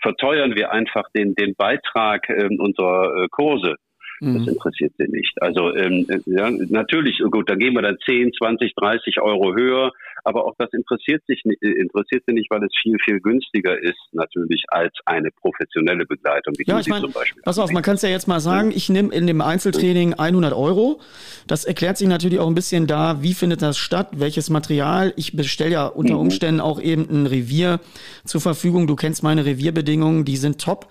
[0.00, 3.76] verteuern wir einfach den, den Beitrag ähm, unserer äh, Kurse.
[4.20, 4.48] Das mhm.
[4.50, 5.32] interessiert sie nicht.
[5.42, 9.90] Also ähm, ja, natürlich, gut, dann gehen wir dann 10, 20, 30 Euro höher,
[10.24, 13.98] aber auch das interessiert sich nicht, interessiert sie nicht, weil es viel, viel günstiger ist
[14.12, 17.42] natürlich als eine professionelle Begleitung, wie ja, ich mein, zum Beispiel.
[17.42, 20.52] Pass auf, man kann es ja jetzt mal sagen, ich nehme in dem Einzeltraining 100
[20.52, 21.00] Euro.
[21.46, 25.12] Das erklärt sich natürlich auch ein bisschen da, wie findet das statt, welches Material.
[25.16, 26.20] Ich bestelle ja unter mhm.
[26.20, 27.80] Umständen auch eben ein Revier
[28.24, 28.86] zur Verfügung.
[28.86, 30.88] Du kennst meine Revierbedingungen, die sind top.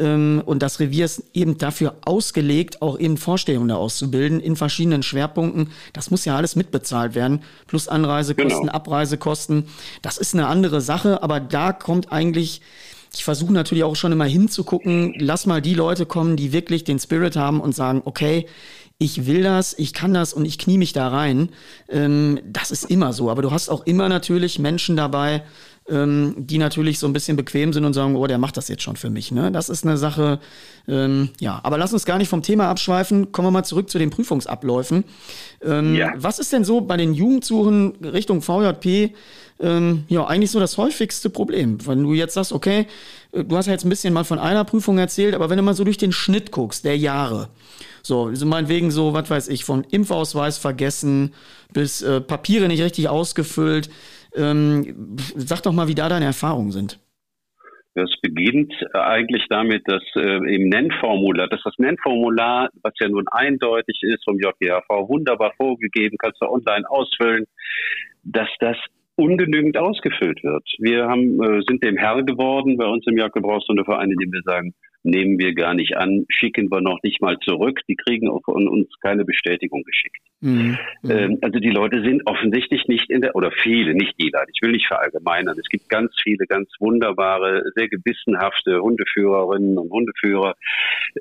[0.00, 5.70] Ähm, und das Revier ist eben dafür ausgelegt, auch eben Vorstellungen auszubilden in verschiedenen Schwerpunkten.
[5.92, 7.42] Das muss ja alles mitbezahlt werden.
[7.66, 8.72] Plus Anreisekosten, genau.
[8.72, 9.66] Abreisekosten.
[10.02, 12.62] Das ist eine andere Sache, aber da kommt eigentlich
[13.12, 17.00] ich versuche natürlich auch schon immer hinzugucken, lass mal die Leute kommen, die wirklich den
[17.00, 18.46] Spirit haben und sagen, okay,
[18.98, 21.48] ich will das, ich kann das und ich knie mich da rein.
[21.88, 23.30] Ähm, das ist immer so.
[23.30, 25.42] Aber du hast auch immer natürlich Menschen dabei,
[25.88, 28.82] ähm, die natürlich so ein bisschen bequem sind und sagen, oh, der macht das jetzt
[28.82, 29.32] schon für mich.
[29.32, 29.50] Ne?
[29.50, 30.38] Das ist eine Sache,
[30.86, 31.60] ähm, ja.
[31.62, 33.32] Aber lass uns gar nicht vom Thema abschweifen.
[33.32, 35.04] Kommen wir mal zurück zu den Prüfungsabläufen.
[35.62, 36.12] Ähm, ja.
[36.16, 39.14] Was ist denn so bei den Jugendsuchen Richtung VJP?
[39.60, 41.78] Ähm, ja, eigentlich so das häufigste Problem.
[41.86, 42.86] Wenn du jetzt sagst, okay,
[43.32, 45.62] äh, du hast ja jetzt ein bisschen mal von einer Prüfung erzählt, aber wenn du
[45.62, 47.48] mal so durch den Schnitt guckst, der Jahre,
[48.02, 51.34] so, also meinetwegen so, was weiß ich, von Impfausweis vergessen
[51.72, 53.90] bis äh, Papiere nicht richtig ausgefüllt,
[54.34, 56.98] ähm, sag doch mal, wie da deine Erfahrungen sind.
[57.94, 63.98] Das beginnt eigentlich damit, dass äh, im Nennformular, dass das Nennformular, was ja nun eindeutig
[64.02, 67.46] ist vom JGHV, wunderbar vorgegeben, kannst du online ausfüllen,
[68.22, 68.76] dass das
[69.16, 70.64] ungenügend ausgefüllt wird.
[70.78, 75.38] Wir haben, äh, sind dem Herr geworden bei uns im Jagdgebrauchshundeverein, indem wir sagen, nehmen
[75.38, 77.80] wir gar nicht an, schicken wir noch nicht mal zurück.
[77.88, 80.18] Die kriegen auch von uns keine Bestätigung geschickt.
[80.40, 80.78] Mhm.
[81.08, 84.72] Ähm, also die Leute sind offensichtlich nicht in der, oder viele, nicht jeder, ich will
[84.72, 85.58] nicht verallgemeinern.
[85.58, 90.54] Es gibt ganz viele, ganz wunderbare, sehr gewissenhafte Hundeführerinnen und Hundeführer,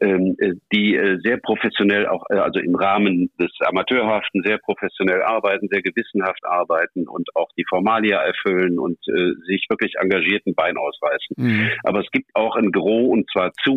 [0.01, 5.21] ähm, äh, die äh, sehr professionell auch, äh, also im Rahmen des Amateurhaften sehr professionell
[5.21, 10.77] arbeiten, sehr gewissenhaft arbeiten und auch die Formalia erfüllen und äh, sich wirklich engagierten Bein
[10.77, 11.35] ausreißen.
[11.37, 11.69] Mhm.
[11.83, 13.68] Aber es gibt auch ein Gros und zwar zu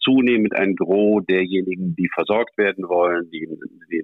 [0.00, 3.48] zunehmend ein Gros derjenigen, die versorgt werden wollen, die,
[3.90, 4.02] die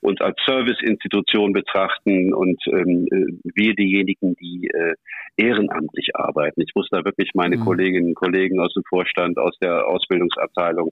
[0.00, 3.06] uns als Serviceinstitution betrachten und ähm,
[3.42, 4.94] wir diejenigen, die äh,
[5.36, 6.60] ehrenamtlich arbeiten.
[6.60, 7.64] Ich muss da wirklich meine mhm.
[7.64, 10.90] Kolleginnen und Kollegen aus dem Vorstand, aus der Ausbildungsabteilung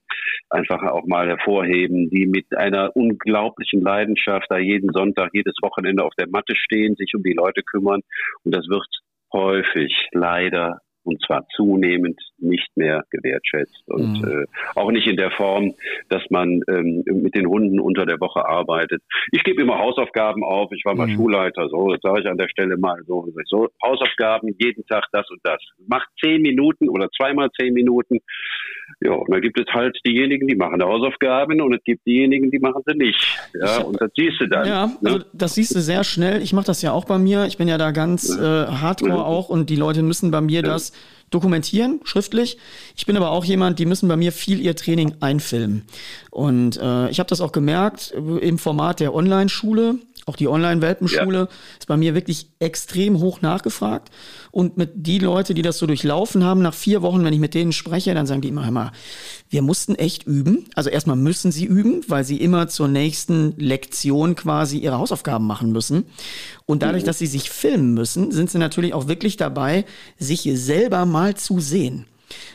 [0.50, 6.14] einfach auch mal hervorheben, die mit einer unglaublichen Leidenschaft da jeden Sonntag, jedes Wochenende auf
[6.18, 8.00] der Matte stehen, sich um die Leute kümmern
[8.44, 8.86] und das wird
[9.32, 14.28] häufig leider und zwar zunehmend nicht mehr gewertschätzt und mhm.
[14.28, 15.74] äh, auch nicht in der Form,
[16.08, 19.02] dass man ähm, mit den Hunden unter der Woche arbeitet.
[19.30, 20.70] Ich gebe immer Hausaufgaben auf.
[20.72, 21.16] Ich war mal mhm.
[21.16, 25.28] Schulleiter, so jetzt sage ich an der Stelle mal so, so Hausaufgaben jeden Tag das
[25.30, 25.60] und das.
[25.86, 28.18] Macht zehn Minuten oder zweimal zehn Minuten.
[29.00, 32.58] Ja, und dann gibt es halt diejenigen, die machen Hausaufgaben und es gibt diejenigen, die
[32.58, 33.38] machen sie nicht.
[33.54, 34.66] Ja, und das siehst du dann.
[34.66, 34.96] Ja, ne?
[35.04, 36.42] also das siehst du sehr schnell.
[36.42, 37.46] Ich mache das ja auch bei mir.
[37.46, 40.92] Ich bin ja da ganz äh, hardcore auch und die Leute müssen bei mir das
[41.32, 42.58] dokumentieren, schriftlich.
[42.96, 45.82] Ich bin aber auch jemand, die müssen bei mir viel ihr Training einfilmen.
[46.30, 49.96] Und äh, ich habe das auch gemerkt äh, im Format der Online-Schule.
[50.24, 51.48] Auch die Online-Welpenschule ja.
[51.78, 54.10] ist bei mir wirklich extrem hoch nachgefragt.
[54.52, 57.54] Und mit die Leute, die das so durchlaufen haben, nach vier Wochen, wenn ich mit
[57.54, 58.92] denen spreche, dann sagen die immer, immer,
[59.50, 60.66] wir mussten echt üben.
[60.76, 65.72] Also erstmal müssen sie üben, weil sie immer zur nächsten Lektion quasi ihre Hausaufgaben machen
[65.72, 66.04] müssen.
[66.66, 67.06] Und dadurch, mhm.
[67.06, 69.84] dass sie sich filmen müssen, sind sie natürlich auch wirklich dabei,
[70.18, 72.06] sich selber mal zu sehen.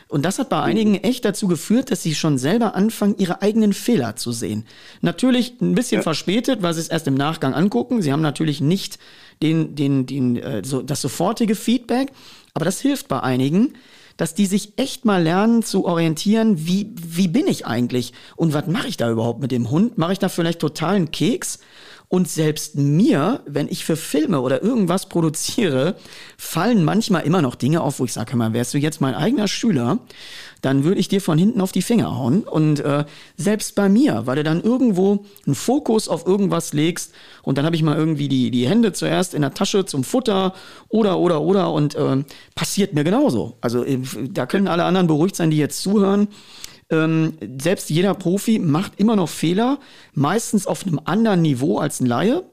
[0.08, 3.72] Und das hat bei einigen echt dazu geführt, dass sie schon selber anfangen, ihre eigenen
[3.72, 4.64] Fehler zu sehen.
[5.00, 6.02] Natürlich ein bisschen ja.
[6.02, 8.00] verspätet, weil sie es erst im Nachgang angucken.
[8.02, 8.98] Sie haben natürlich nicht
[9.42, 12.12] den, den, den, äh, so, das sofortige Feedback,
[12.54, 13.74] aber das hilft bei einigen,
[14.16, 18.66] dass die sich echt mal lernen zu orientieren, wie, wie bin ich eigentlich und was
[18.66, 19.96] mache ich da überhaupt mit dem Hund?
[19.96, 21.60] Mache ich da vielleicht totalen Keks?
[22.10, 25.94] Und selbst mir, wenn ich für Filme oder irgendwas produziere,
[26.38, 29.46] fallen manchmal immer noch Dinge auf, wo ich sage, mal, wärst du jetzt mein eigener
[29.46, 29.98] Schüler,
[30.62, 32.44] dann würde ich dir von hinten auf die Finger hauen.
[32.44, 33.04] Und äh,
[33.36, 37.76] selbst bei mir, weil du dann irgendwo einen Fokus auf irgendwas legst und dann habe
[37.76, 40.54] ich mal irgendwie die, die Hände zuerst in der Tasche zum Futter
[40.88, 43.58] oder, oder, oder und äh, passiert mir genauso.
[43.60, 43.98] Also äh,
[44.30, 46.28] da können alle anderen beruhigt sein, die jetzt zuhören.
[46.90, 49.78] Ähm, selbst jeder Profi macht immer noch Fehler,
[50.14, 52.44] meistens auf einem anderen Niveau als ein Laie.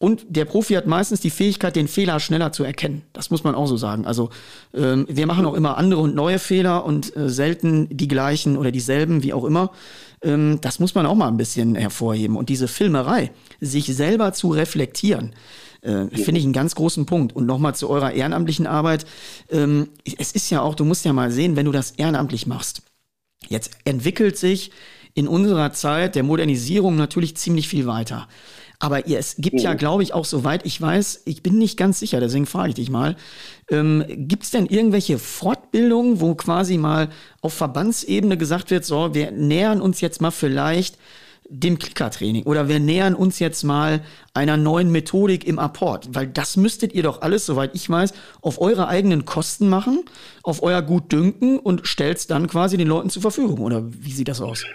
[0.00, 3.02] Und der Profi hat meistens die Fähigkeit, den Fehler schneller zu erkennen.
[3.12, 4.06] Das muss man auch so sagen.
[4.06, 4.30] Also
[4.72, 8.70] ähm, wir machen auch immer andere und neue Fehler und äh, selten die gleichen oder
[8.70, 9.72] dieselben, wie auch immer.
[10.22, 12.36] Ähm, das muss man auch mal ein bisschen hervorheben.
[12.36, 15.34] Und diese Filmerei, sich selber zu reflektieren,
[15.80, 17.34] äh, finde ich einen ganz großen Punkt.
[17.34, 19.04] Und nochmal zu eurer ehrenamtlichen Arbeit.
[19.50, 22.82] Ähm, es ist ja auch, du musst ja mal sehen, wenn du das ehrenamtlich machst
[23.46, 24.70] Jetzt entwickelt sich
[25.14, 28.28] in unserer Zeit der Modernisierung natürlich ziemlich viel weiter.
[28.80, 29.78] Aber es gibt ja, mhm.
[29.78, 32.90] glaube ich, auch soweit ich weiß, ich bin nicht ganz sicher, deswegen frage ich dich
[32.90, 33.16] mal,
[33.70, 37.08] ähm, gibt es denn irgendwelche Fortbildungen, wo quasi mal
[37.40, 40.96] auf Verbandsebene gesagt wird, so, wir nähern uns jetzt mal vielleicht
[41.48, 44.00] dem Klickertraining oder wir nähern uns jetzt mal
[44.34, 48.60] einer neuen Methodik im Apport, weil das müsstet ihr doch alles, soweit ich weiß, auf
[48.60, 50.04] eure eigenen Kosten machen,
[50.42, 54.28] auf euer Gutdünken und stellt es dann quasi den Leuten zur Verfügung oder wie sieht
[54.28, 54.66] das aus?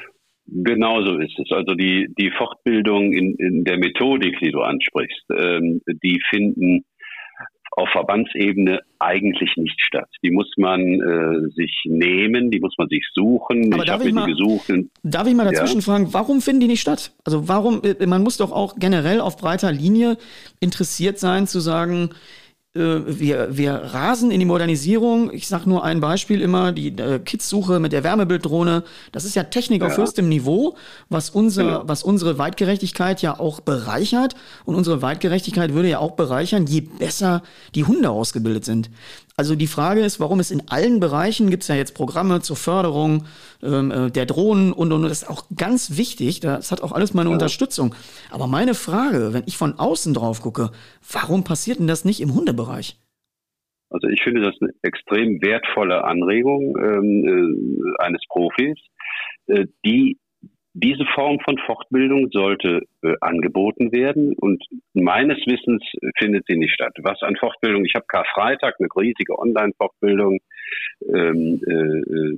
[0.45, 1.51] Genau so ist es.
[1.51, 6.83] Also die, die Fortbildung in, in der Methodik, die du ansprichst, ähm, die finden
[7.75, 10.07] auf Verbandsebene eigentlich nicht statt.
[10.23, 13.73] Die muss man äh, sich nehmen, die muss man sich suchen.
[13.73, 14.71] Aber ich habe mir mal, die gesucht.
[15.03, 15.81] Darf ich mal dazwischen ja.
[15.81, 17.11] fragen, warum finden die nicht statt?
[17.23, 20.17] Also warum, äh, man muss doch auch generell auf breiter Linie
[20.59, 22.11] interessiert sein zu sagen,
[22.75, 25.31] wir, wir rasen in die Modernisierung.
[25.31, 28.83] Ich sage nur ein Beispiel immer, die äh, Kids-Suche mit der Wärmebilddrohne.
[29.11, 29.87] Das ist ja Technik ja.
[29.87, 30.75] auf höchstem Niveau,
[31.07, 31.83] was, unser, genau.
[31.85, 34.35] was unsere Weitgerechtigkeit ja auch bereichert.
[34.65, 37.43] Und unsere Weitgerechtigkeit würde ja auch bereichern, je besser
[37.75, 38.89] die Hunde ausgebildet sind.
[39.35, 42.55] Also die Frage ist, warum es in allen Bereichen gibt es ja jetzt Programme zur
[42.55, 43.25] Förderung
[43.63, 46.39] ähm, äh, der Drohnen und, und das ist auch ganz wichtig.
[46.39, 47.33] Das hat auch alles meine ja.
[47.33, 47.95] Unterstützung.
[48.29, 50.69] Aber meine Frage, wenn ich von außen drauf gucke,
[51.11, 52.99] warum passiert denn das nicht im Hundebereich?
[53.89, 58.77] Also ich finde das eine extrem wertvolle Anregung ähm, äh, eines Profis,
[59.47, 60.19] äh, die
[60.73, 65.83] diese Form von Fortbildung sollte äh, angeboten werden und meines Wissens
[66.17, 66.93] findet sie nicht statt.
[67.01, 70.39] Was an Fortbildung, ich habe Karfreitag eine riesige Online-Fortbildung,
[71.13, 72.37] ähm, äh, äh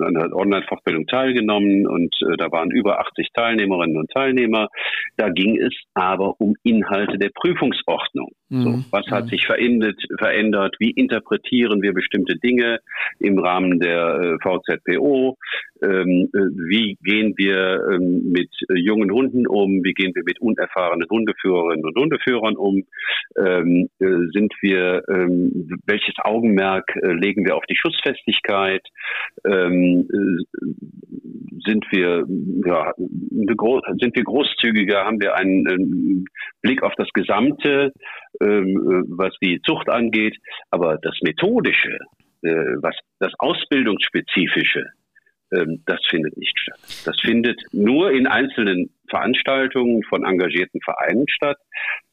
[0.00, 4.68] an der Online-Fortbildung teilgenommen und äh, da waren über 80 Teilnehmerinnen und Teilnehmer.
[5.16, 8.32] Da ging es aber um Inhalte der Prüfungsordnung.
[8.48, 8.62] Mhm.
[8.62, 9.28] So, was hat mhm.
[9.28, 10.76] sich verändert, verändert?
[10.78, 12.80] Wie interpretieren wir bestimmte Dinge
[13.18, 15.36] im Rahmen der äh, VZPO?
[15.82, 16.38] Ähm, äh,
[16.68, 19.82] wie gehen wir ähm, mit äh, jungen Hunden um?
[19.82, 22.84] Wie gehen wir mit unerfahrenen Hundeführerinnen und Hundeführern um?
[23.38, 28.86] Ähm, äh, sind wir, ähm, welches Augenmerk äh, legen wir auf die Schussfestigkeit?
[29.44, 30.64] Ähm, äh,
[31.64, 32.24] sind wir,
[32.66, 35.04] ja, sind wir großzügiger?
[35.04, 36.24] Haben wir einen, einen
[36.62, 37.92] Blick auf das Gesamte,
[38.40, 40.36] ähm, was die Zucht angeht?
[40.70, 41.98] Aber das Methodische,
[42.42, 44.84] was das Ausbildungsspezifische,
[45.52, 46.78] ähm, das findet nicht statt.
[47.04, 51.58] Das findet nur in einzelnen Veranstaltungen von engagierten Vereinen statt.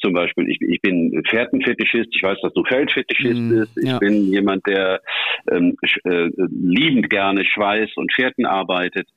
[0.01, 3.77] Zum Beispiel, ich, ich bin Pferdenfetischist, ich weiß, dass du Feldfetischist mm, bist.
[3.77, 3.99] Ich ja.
[3.99, 5.01] bin jemand, der
[5.51, 9.08] ähm, äh, liebend gerne Schweiß und Pferden arbeitet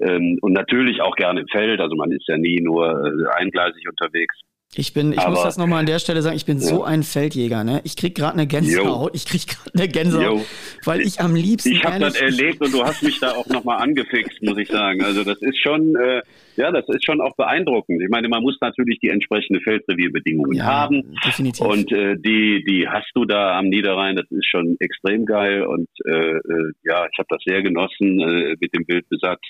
[0.00, 1.80] ähm, und natürlich auch gerne im Feld.
[1.80, 4.40] Also man ist ja nie nur äh, eingleisig unterwegs.
[4.76, 7.02] Ich bin, ich Aber- muss das nochmal an der Stelle sagen, ich bin so ein
[7.02, 7.80] Feldjäger, ne?
[7.82, 10.46] Ich krieg gerade eine Gänsehaut, ich krieg gerade eine Gänsehaut,
[10.84, 13.78] weil ich am liebsten Ich habe das erlebt und du hast mich da auch nochmal
[13.82, 15.02] angefixt, muss ich sagen.
[15.02, 16.22] Also das ist schon, äh,
[16.56, 18.00] ja, das ist schon auch beeindruckend.
[18.02, 21.14] Ich meine, man muss natürlich die entsprechende Feldrevierbedingungen Ja, haben.
[21.24, 21.64] definitiv.
[21.66, 25.62] Und äh, die, die hast du da am Niederrhein, das ist schon extrem geil.
[25.64, 29.40] Und äh, äh, ja, ich habe das sehr genossen äh, mit dem Wildbesatz.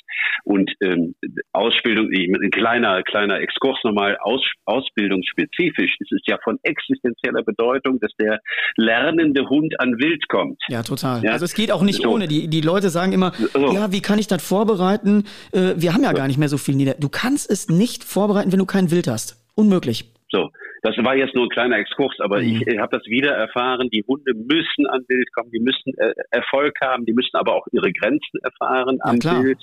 [0.45, 1.15] Und ähm,
[1.53, 5.97] Ausbildung, ich, ein kleiner, kleiner Exkurs nochmal, Aus, ausbildungsspezifisch.
[6.01, 8.41] Es ist ja von existenzieller Bedeutung, dass der
[8.77, 10.59] lernende Hund an Wild kommt.
[10.69, 11.23] Ja, total.
[11.25, 11.33] Ja.
[11.33, 12.11] Also es geht auch nicht So.
[12.11, 12.29] ohne.
[12.29, 13.73] Die, die Leute sagen immer, So.
[13.73, 15.25] ja, wie kann ich das vorbereiten?
[15.53, 17.01] Äh, wir haben ja gar nicht mehr so viel Nieder.
[17.01, 19.37] Du kannst es nicht vorbereiten, wenn du kein Wild hast.
[19.55, 20.13] Unmöglich.
[20.33, 20.49] So,
[20.83, 22.45] das war jetzt nur ein kleiner Exkurs, aber Mhm.
[22.47, 23.89] ich, ich habe das wieder erfahren.
[23.93, 27.67] Die Hunde müssen an Wild kommen, die müssen äh, Erfolg haben, die müssen aber auch
[27.73, 29.43] ihre Grenzen erfahren Ja, am klar.
[29.43, 29.59] Wild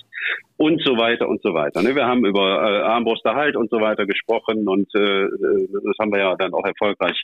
[0.58, 1.82] und so weiter und so weiter.
[1.82, 1.94] Ne?
[1.96, 6.12] Wir haben über äh, Armbruster Halt und so weiter gesprochen und äh, äh, das haben
[6.12, 7.18] wir ja dann auch erfolgreich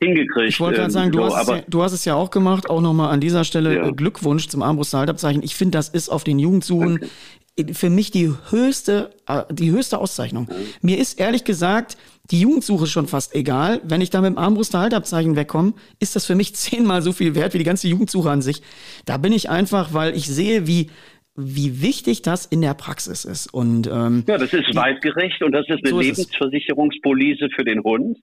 [0.00, 0.48] hingekriegt.
[0.48, 2.70] Ich wollte gerade Ähm, sagen, du, so, hast ja, du hast es ja auch gemacht.
[2.70, 3.86] Auch nochmal an dieser Stelle Ja.
[3.88, 5.42] äh, Glückwunsch zum Armbrusthaltabzeichen.
[5.42, 7.00] Ich finde, das ist auf den Jugendsuchen
[7.72, 10.48] für mich die höchste, äh, die höchste Auszeichnung.
[10.82, 11.96] Mir ist ehrlich gesagt
[12.30, 13.80] die Jugendsuche schon fast egal.
[13.84, 17.54] Wenn ich da mit dem Armbruster-Haltabzeichen wegkomme, ist das für mich zehnmal so viel wert
[17.54, 18.62] wie die ganze Jugendsuche an sich.
[19.04, 20.90] Da bin ich einfach, weil ich sehe, wie,
[21.36, 23.52] wie wichtig das in der Praxis ist.
[23.54, 26.00] Und ähm, Ja, das ist weitgerecht und das ist eine So.
[26.00, 28.18] Lebensversicherungspolice für den Hund.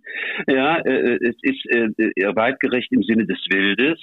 [0.48, 4.00] Ja, äh, es ist äh, äh, weitgerecht im Sinne des Wildes.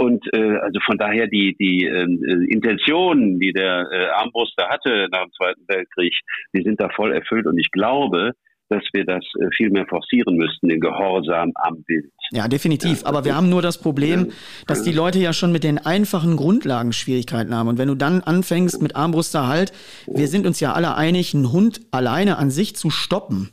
[0.00, 5.08] Und äh, also von daher die die ähm, äh, Intentionen, die der äh, Armbruster hatte
[5.12, 6.14] nach dem Zweiten Weltkrieg,
[6.54, 7.46] die sind da voll erfüllt.
[7.46, 8.32] Und ich glaube,
[8.70, 12.10] dass wir das äh, viel mehr forcieren müssten, den Gehorsam am Wild.
[12.30, 13.04] Ja, definitiv.
[13.04, 14.32] Aber wir haben nur das Problem,
[14.66, 17.68] dass die Leute ja schon mit den einfachen Grundlagen Schwierigkeiten haben.
[17.68, 19.72] Und wenn du dann anfängst mit Armbruster halt,
[20.06, 23.50] wir sind uns ja alle einig, einen Hund alleine an sich zu stoppen,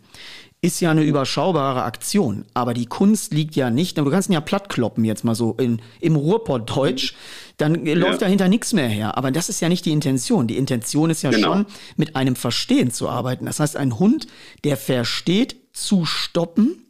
[0.62, 2.46] ist ja eine überschaubare Aktion.
[2.54, 5.82] Aber die Kunst liegt ja nicht, du kannst ihn ja plattkloppen jetzt mal so in,
[6.02, 7.14] im Ruhrpottdeutsch,
[7.58, 9.18] dann äh, läuft dahinter nichts mehr her.
[9.18, 10.48] Aber das ist ja nicht die Intention.
[10.48, 11.54] Die Intention ist ja Genau.
[11.54, 11.66] schon,
[11.96, 13.46] mit einem Verstehen zu arbeiten.
[13.46, 14.28] Das heißt, ein Hund,
[14.64, 16.84] der versteht, zu stoppen,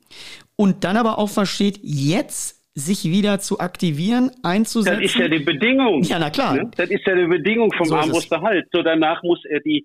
[0.57, 5.01] und dann aber auch versteht, jetzt sich wieder zu aktivieren, einzusetzen.
[5.01, 6.03] Das ist ja die Bedingung.
[6.03, 6.55] Ja, na klar.
[6.55, 6.71] Ne?
[6.75, 8.05] Das ist ja die Bedingung vom So ist es.
[8.05, 8.67] Armbruster Halt.
[8.71, 9.83] So danach muss er die,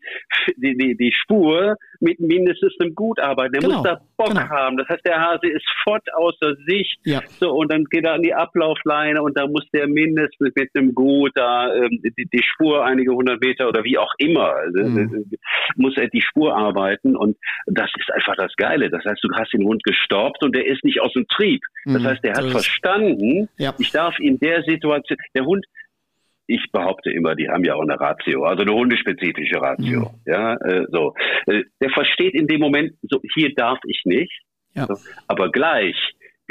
[0.56, 3.54] die, die, die Spur mit mindestens einem Gut arbeiten.
[3.54, 4.48] Er Genau, muss da Bock genau.
[4.48, 4.76] haben.
[4.76, 6.98] Das heißt, der Hase ist fort außer Sicht.
[7.04, 7.20] Ja.
[7.40, 10.94] So, und dann geht er an die Ablaufleine und da muss der mindestens mit einem
[10.94, 15.26] Gut da ähm, die, die Spur einige hundert Meter oder wie auch immer, also, Mhm.
[15.32, 15.36] äh,
[15.76, 17.36] muss er die Spur arbeiten und
[17.66, 18.90] das ist einfach das Geile.
[18.90, 21.62] Das heißt, du hast den Hund gestoppt und der ist nicht aus dem Trieb.
[21.84, 22.52] Das Mhm, heißt, der so hat es.
[22.52, 23.74] verstanden, Ja.
[23.78, 25.64] ich darf in der Situation, der Hund,
[26.46, 30.00] ich behaupte immer, die haben ja auch eine Ratio, also eine hundespezifische Ratio.
[30.00, 30.20] Mhm.
[30.32, 31.14] Ja, äh, so.
[31.46, 34.32] Äh, der versteht in dem Moment, so hier darf ich nicht,
[34.74, 34.86] Ja.
[34.86, 34.94] so,
[35.28, 35.96] aber gleich,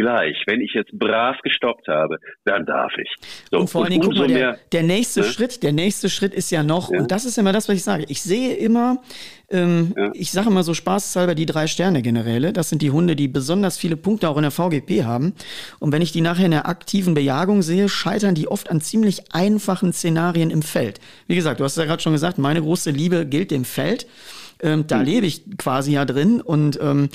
[0.01, 3.09] gleich, wenn ich jetzt brav gestoppt habe, dann darf ich.
[3.51, 5.25] So, und vor allen Dingen, guck mal, der, mehr, der nächste ne?
[5.27, 6.99] Schritt, der nächste Schritt ist ja noch, Ja.
[6.99, 8.05] und das ist immer das, was ich sage.
[8.09, 9.01] Ich sehe immer,
[9.49, 10.11] ähm, Ja.
[10.13, 12.53] ich sage immer so spaßeshalber die drei Sterne-Generäle.
[12.53, 15.33] Das sind die Hunde, die besonders viele Punkte auch in der VGP haben.
[15.79, 19.33] Und wenn ich die nachher in der aktiven Bejagung sehe, scheitern die oft an ziemlich
[19.33, 20.99] einfachen Szenarien im Feld.
[21.27, 24.07] Wie gesagt, du hast ja gerade schon gesagt, meine große Liebe gilt dem Feld.
[24.63, 27.09] Ähm, da lebe ich quasi ja drin und ähm,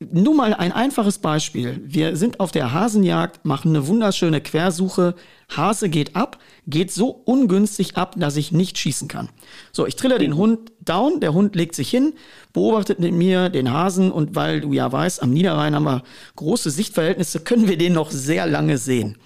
[0.00, 1.80] nur mal ein einfaches Beispiel.
[1.84, 5.16] Wir sind auf der Hasenjagd, machen eine wunderschöne Quersuche.
[5.54, 9.28] Hase geht ab, geht so ungünstig ab, dass ich nicht schießen kann.
[9.72, 12.12] So, ich trille den Hund down, der Hund legt sich hin,
[12.52, 16.04] beobachtet mit mir den Hasen und weil du ja weißt, am Niederrhein haben wir
[16.36, 19.16] große Sichtverhältnisse, können wir den noch sehr lange sehen.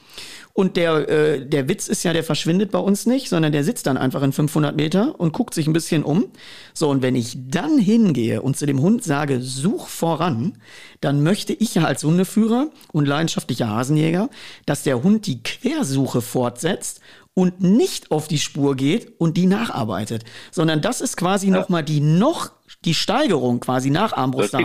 [0.55, 3.87] Und der, äh, der Witz ist ja, der verschwindet bei uns nicht, sondern der sitzt
[3.87, 6.27] dann einfach in 500 Meter und guckt sich ein bisschen um.
[6.75, 10.59] So, und wenn ich dann hingehe und zu dem Hund sage, such voran,
[11.01, 14.29] dann möchte ich ja als Hundeführer und leidenschaftlicher Hasenjäger,
[14.67, 17.01] dass der Hund die Quersuche fortsetzt
[17.35, 21.83] und nicht auf die Spur geht und die nacharbeitet, sondern das ist quasi noch mal
[21.83, 22.51] die noch
[22.85, 24.13] die Steigerung quasi nach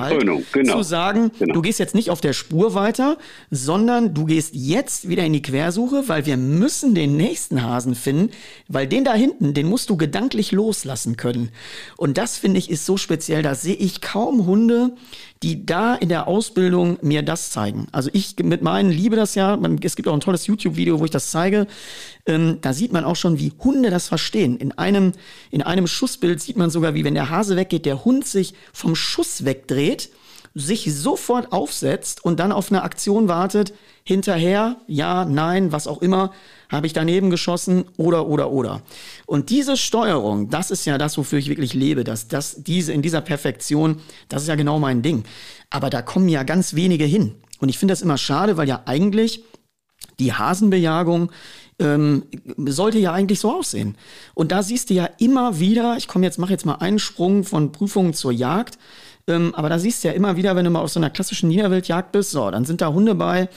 [0.01, 0.77] halt, Krönung, genau.
[0.77, 1.53] zu sagen, Genau.
[1.53, 3.17] du gehst jetzt nicht auf der Spur weiter,
[3.51, 8.31] sondern du gehst jetzt wieder in die Quersuche, weil wir müssen den nächsten Hasen finden,
[8.67, 11.49] weil den da hinten, den musst du gedanklich loslassen können.
[11.97, 14.91] Und das finde ich ist so speziell, da sehe ich kaum Hunde,
[15.43, 17.87] die da in der Ausbildung mir das zeigen.
[17.91, 21.11] Also ich mit meinen liebe das ja, es gibt auch ein tolles YouTube-Video, wo ich
[21.11, 21.67] das zeige.
[22.25, 24.57] Ähm, da sieht man auch schon, wie Hunde das verstehen.
[24.57, 25.13] In einem,
[25.51, 28.95] in einem Schussbild sieht man sogar, wie wenn der Hase weggeht, der Hund sich vom
[28.95, 30.09] Schuss wegdreht,
[30.53, 36.31] sich sofort aufsetzt und dann auf eine Aktion wartet, hinterher, ja, nein, was auch immer,
[36.69, 38.81] habe ich daneben geschossen oder, oder, oder.
[39.25, 43.01] Und diese Steuerung, das ist ja das, wofür ich wirklich lebe, dass das, diese, in
[43.01, 45.25] dieser Perfektion, das ist ja genau mein Ding.
[45.69, 47.35] Aber da kommen ja ganz wenige hin.
[47.59, 49.43] Und ich finde das immer schade, weil ja eigentlich
[50.19, 51.31] die Hasenbejagung
[51.79, 52.23] ähm,
[52.65, 53.95] sollte ja eigentlich so aussehen.
[54.33, 57.43] Und da siehst du ja immer wieder, ich komme jetzt, mache jetzt mal einen Sprung
[57.43, 58.77] von Prüfungen zur Jagd,
[59.27, 61.49] ähm, aber da siehst du ja immer wieder, wenn du mal auf so einer klassischen
[61.49, 63.49] Niederwildjagd bist, so, dann sind da Hunde bei,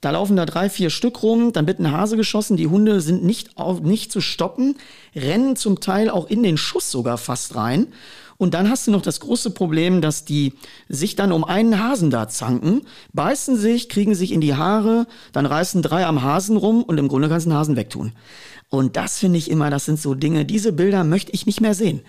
[0.00, 3.24] da laufen da drei, vier Stück rum, dann wird ein Hase geschossen, die Hunde sind
[3.24, 4.76] nicht, auf, nicht zu stoppen,
[5.14, 7.88] rennen zum Teil auch in den Schuss sogar fast rein.
[8.38, 10.52] Und dann hast du noch das große Problem, dass die
[10.88, 12.82] sich dann um einen Hasen da zanken,
[13.12, 17.08] beißen sich, kriegen sich in die Haare, dann reißen drei am Hasen rum und im
[17.08, 18.12] Grunde kannst du den Hasen wegtun.
[18.70, 21.74] Und das finde ich immer, das sind so Dinge, diese Bilder möchte ich nicht mehr
[21.74, 22.02] sehen.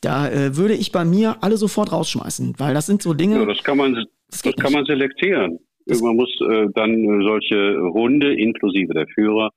[0.00, 3.40] Da äh, würde ich bei mir alle sofort rausschmeißen, weil das sind so Dinge.
[3.40, 5.58] Ja, das kann man, das, das kann man selektieren.
[5.86, 9.50] Man muss äh, dann äh, solche Hunde inklusive der Führer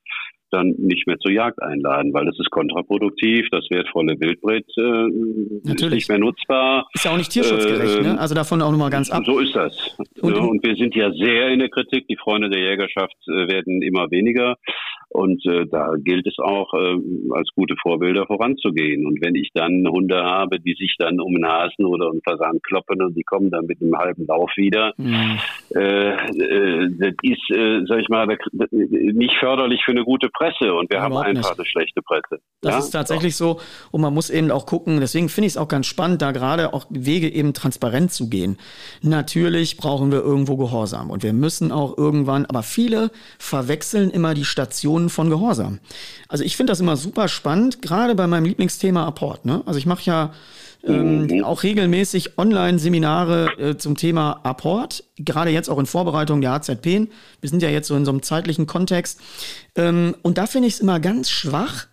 [0.52, 5.90] dann nicht mehr zur Jagd einladen, weil das ist kontraproduktiv, das wertvolle Wildbret äh, ist
[5.90, 6.88] nicht mehr nutzbar.
[6.94, 8.20] Ist ja auch nicht tierschutzgerecht, äh, ne?
[8.20, 9.24] Also davon auch nochmal ganz ab.
[9.26, 9.98] So ist das.
[10.22, 12.08] Und, ja, und, wir sind ja sehr in der Kritik.
[12.08, 14.58] Die Freunde der Jägerschaft äh, werden immer weniger.
[15.12, 16.98] Und äh, da gilt es auch, äh,
[17.32, 19.08] als gute Vorbilder voranzugehen.
[19.08, 22.60] Und wenn ich dann Hunde habe, die sich dann um einen Hasen oder einen Fasan
[22.62, 25.40] kloppen und die kommen dann mit einem halben Lauf wieder, mhm.
[25.76, 28.28] äh, äh, das ist, äh, sag ich mal,
[28.72, 30.76] nicht förderlich für eine gute Presse.
[30.76, 31.60] Und wir ja, haben einfach nicht.
[31.60, 32.40] eine schlechte Presse.
[32.62, 32.80] Das ja?
[32.80, 33.60] ist tatsächlich so.
[33.92, 36.72] Und man muss eben auch gucken, deswegen finde ich es auch ganz spannend, da gerade
[36.74, 38.58] auch Wege eben transparent zu gehen.
[39.02, 41.10] Natürlich brauchen wir irgendwo Gehorsam.
[41.10, 45.80] Und wir müssen auch irgendwann, aber viele verwechseln immer die Station Situationen von Gehorsam.
[46.28, 49.46] Also ich finde das immer super spannend, gerade bei meinem Lieblingsthema Apport.
[49.46, 49.62] Ne?
[49.66, 50.34] Also ich mache ja
[50.84, 51.44] ähm, mhm.
[51.44, 57.08] auch regelmäßig Online-Seminare äh, zum Thema Apport, gerade jetzt auch in Vorbereitung der HZP.
[57.42, 59.20] Wir sind ja jetzt so in so einem zeitlichen Kontext.
[59.76, 61.88] Ähm, und da finde ich es immer ganz schwach,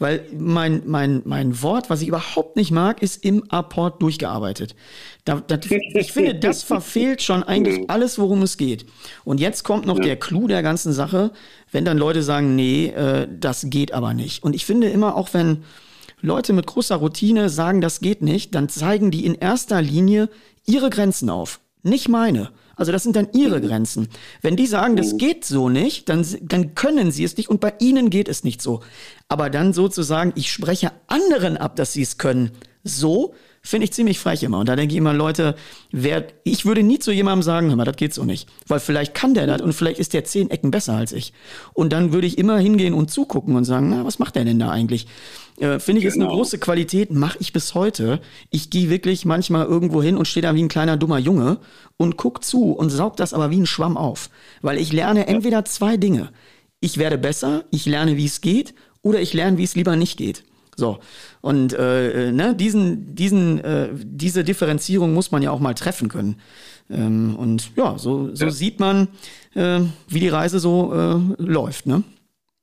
[0.00, 4.74] weil mein, mein, mein Wort, was ich überhaupt nicht mag, ist im Apport durchgearbeitet.
[5.26, 5.58] Da, da,
[5.94, 8.86] ich finde, das verfehlt schon eigentlich alles, worum es geht.
[9.24, 10.04] Und jetzt kommt noch ja.
[10.04, 11.30] der Clou der ganzen Sache,
[11.70, 14.42] wenn dann Leute sagen, nee, äh, das geht aber nicht.
[14.42, 15.64] Und ich finde immer, auch wenn
[16.22, 20.30] Leute mit großer Routine sagen, das geht nicht, dann zeigen die in erster Linie
[20.66, 22.50] ihre Grenzen auf, nicht meine.
[22.76, 24.08] Also das sind dann ihre Grenzen.
[24.40, 27.74] Wenn die sagen, das geht so nicht, dann, dann können sie es nicht und bei
[27.78, 28.80] ihnen geht es nicht so.
[29.28, 32.52] Aber dann sozusagen, ich spreche anderen ab, dass sie es können,
[32.82, 34.58] so finde ich ziemlich frech immer.
[34.58, 35.54] Und da denke ich immer, Leute,
[35.90, 38.48] wer, ich würde nie zu jemandem sagen, hör mal, das geht so nicht.
[38.66, 41.32] Weil vielleicht kann der das und vielleicht ist der zehn Ecken besser als ich.
[41.74, 44.58] Und dann würde ich immer hingehen und zugucken und sagen, na, was macht der denn
[44.58, 45.06] da eigentlich?
[45.58, 46.08] Äh, Finde ich, genau.
[46.08, 46.36] ist eine genau.
[46.36, 48.20] große Qualität, mache ich bis heute.
[48.50, 51.58] Ich gehe wirklich manchmal irgendwo hin und stehe da wie ein kleiner dummer Junge
[51.98, 54.30] und guck zu und saug das aber wie ein Schwamm auf.
[54.62, 56.30] Weil ich lerne entweder zwei Dinge.
[56.80, 60.16] Ich werde besser, ich lerne, wie es geht, oder ich lerne, wie es lieber nicht
[60.16, 60.44] geht.
[60.80, 60.98] So.
[61.40, 66.08] Und äh, äh, ne, diesen, diesen, äh, diese Differenzierung muss man ja auch mal treffen
[66.08, 66.36] können.
[66.90, 68.50] Ähm, und ja, so, so ja.
[68.50, 69.06] sieht man,
[69.54, 72.02] äh, wie die Reise so äh, läuft, ne?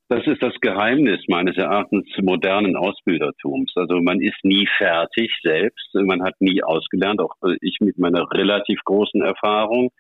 [0.10, 3.74] Das ist das Geheimnis meines Erachtens modernen Ausbildertums.
[3.76, 8.80] Also man ist nie fertig selbst, man hat nie ausgelernt, auch ich mit meiner relativ
[8.86, 9.92] großen Erfahrung.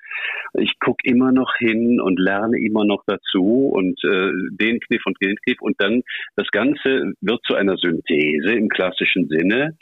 [0.54, 5.18] Ich gucke immer noch hin und lerne immer noch dazu und äh, den Kniff und
[5.22, 6.04] den Kniff und dann
[6.38, 9.78] das Ganze wird zu einer Synthese im klassischen Sinne,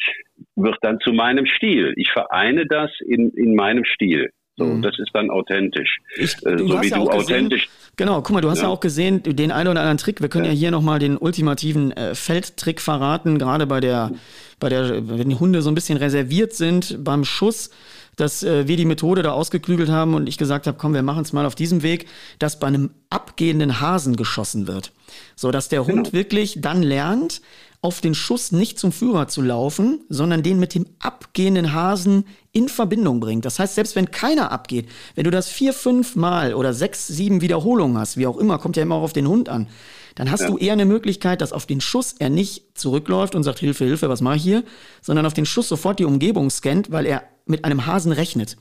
[0.55, 1.93] wird dann zu meinem Stil.
[1.97, 4.31] Ich vereine das in, in meinem Stil.
[4.57, 4.81] So, mhm.
[4.81, 5.97] das ist dann authentisch.
[6.15, 7.67] Ich, äh, so wie ja du authentisch.
[7.97, 8.65] genau, guck mal, du hast ja.
[8.65, 8.69] ja.
[8.69, 10.21] auch gesehen, den einen oder anderen Trick.
[10.21, 14.11] Wir können ja, ja hier nochmal den ultimativen äh, Feldtrick verraten, gerade bei der,
[14.59, 17.69] bei der, wenn die Hunde so ein bisschen reserviert sind beim Schuss
[18.15, 21.23] dass äh, wir die Methode da ausgeklügelt haben und ich gesagt habe, komm, wir machen
[21.23, 22.07] es mal auf diesem Weg,
[22.39, 24.91] dass bei einem abgehenden Hasen geschossen wird.
[25.35, 25.93] So dass der genau.
[25.97, 27.41] Hund wirklich dann lernt,
[27.85, 32.67] auf den Schuss nicht zum Führer zu laufen, sondern den mit dem abgehenden Hasen in
[32.67, 33.45] Verbindung bringt.
[33.45, 37.41] Das heißt, selbst wenn keiner abgeht, wenn du das vier, fünf Mal oder sechs, sieben
[37.41, 39.67] Wiederholungen hast, wie auch immer, kommt ja immer auch auf den Hund an,
[40.15, 40.47] dann hast ja.
[40.47, 44.09] du eher eine Möglichkeit, dass auf den Schuss er nicht zurückläuft und sagt, Hilfe, Hilfe,
[44.09, 44.63] was mache ich hier,
[45.03, 48.57] sondern auf den Schuss sofort die Umgebung scannt, weil er mit einem Hasen rechnet.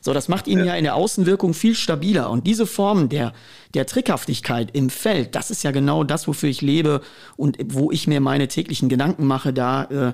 [0.00, 0.66] So, das macht ihn ja.
[0.66, 0.74] ja.
[0.74, 2.30] in der Außenwirkung viel stabiler.
[2.30, 3.32] Und diese Form der,
[3.74, 7.00] der Trickhaftigkeit im Feld, das ist ja genau das, wofür ich lebe
[7.36, 10.12] und wo ich mir meine täglichen Gedanken mache, da äh,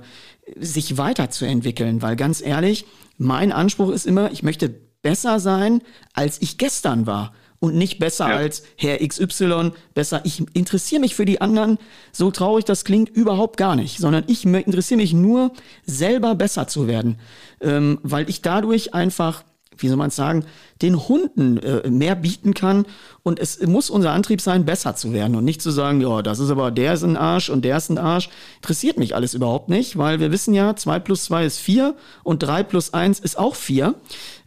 [0.57, 2.03] sich weiterzuentwickeln.
[2.03, 2.87] Weil ganz ehrlich,
[3.18, 4.68] mein Anspruch ist immer, ich möchte
[5.03, 7.33] besser sein, als ich gestern war
[7.63, 8.37] und nicht besser ja.
[8.37, 10.21] als Herr XY, besser.
[10.25, 11.79] Ich interessiere mich für die anderen,
[12.11, 15.53] so traurig das klingt, überhaupt gar nicht, sondern ich interessiere mich nur,
[15.87, 17.21] selber besser zu werden,
[17.61, 19.45] ähm, weil ich dadurch einfach
[19.79, 20.45] wie soll man es sagen,
[20.83, 22.85] den Hunden äh, mehr bieten kann.
[23.23, 26.39] Und es muss unser Antrieb sein, besser zu werden und nicht zu sagen, ja, das
[26.39, 28.29] ist aber der ist ein Arsch und der ist ein Arsch.
[28.57, 32.43] Interessiert mich alles überhaupt nicht, weil wir wissen ja, 2 plus 2 ist 4 und
[32.43, 33.95] 3 plus 1 ist auch 4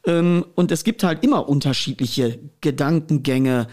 [0.06, 3.68] und es gibt halt immer unterschiedliche Gedankengänge,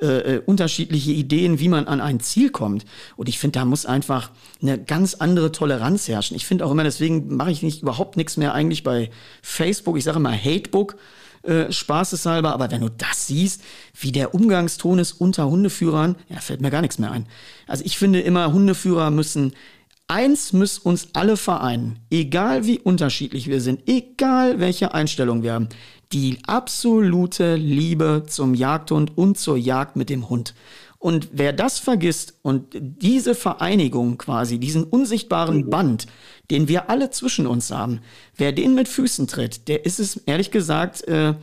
[0.00, 2.84] äh, äh, unterschiedliche Ideen, wie man an ein Ziel kommt.
[3.16, 4.30] Und ich finde, da muss einfach
[4.62, 6.36] eine ganz andere Toleranz herrschen.
[6.36, 9.10] Ich finde auch immer, deswegen mache ich nicht überhaupt nichts mehr eigentlich bei
[9.42, 9.98] Facebook.
[9.98, 10.96] Ich sage immer Hatebook.
[11.42, 13.62] Äh, spaßeshalber, aber wenn du das siehst,
[13.98, 17.26] wie der Umgangston ist unter Hundeführern, ja, fällt mir gar nichts mehr ein.
[17.66, 19.52] Also ich finde immer, Hundeführer müssen
[20.08, 25.68] Eins muss uns alle vereinen, egal wie unterschiedlich wir sind, egal welche Einstellung wir haben
[26.12, 30.54] die absolute Liebe zum Jagdhund und zur Jagd mit dem Hund.
[30.98, 36.06] Und wer das vergisst und diese Vereinigung quasi, diesen unsichtbaren Band,
[36.50, 38.00] den wir alle zwischen uns haben,
[38.36, 41.34] wer den mit Füßen tritt, der ist es ehrlich gesagt, äh,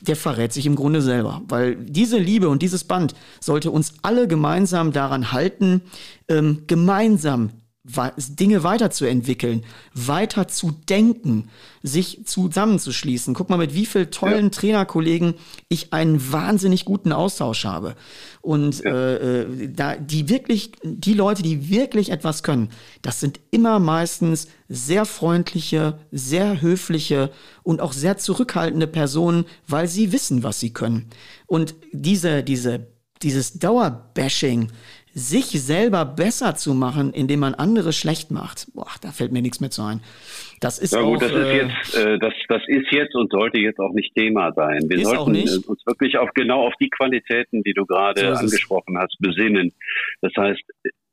[0.00, 1.42] der verrät sich im Grunde selber.
[1.46, 5.82] Weil diese Liebe und dieses Band sollte uns alle gemeinsam daran halten,
[6.28, 7.50] ähm, gemeinsam
[7.84, 11.48] Dinge weiterzuentwickeln, weiter zu denken,
[11.82, 13.34] sich zusammenzuschließen.
[13.34, 14.50] Guck mal, mit wie vielen tollen ja.
[14.50, 15.34] Trainerkollegen
[15.68, 17.96] ich einen wahnsinnig guten Austausch habe.
[18.40, 18.92] Und ja.
[18.92, 22.70] äh, äh da die wirklich, die Leute, die wirklich etwas können,
[23.02, 27.30] das sind immer meistens sehr freundliche, sehr höfliche
[27.64, 31.10] und auch sehr zurückhaltende Personen, weil sie wissen, was sie können.
[31.46, 32.86] Und diese, diese,
[33.22, 34.70] dieses Dauerbashing,
[35.14, 39.60] sich selber besser zu machen, indem man andere schlecht macht, boah, da fällt mir nichts
[39.60, 40.00] mehr zu ein.
[40.60, 43.30] Das ist ja, gut, auch, das ist äh, jetzt, äh, das, das ist jetzt und
[43.30, 44.80] sollte jetzt auch nicht Thema sein.
[44.88, 48.96] Wir sollten äh, uns wirklich auf genau auf die Qualitäten, die du gerade so angesprochen
[48.98, 49.72] hast, besinnen.
[50.20, 50.62] Das heißt,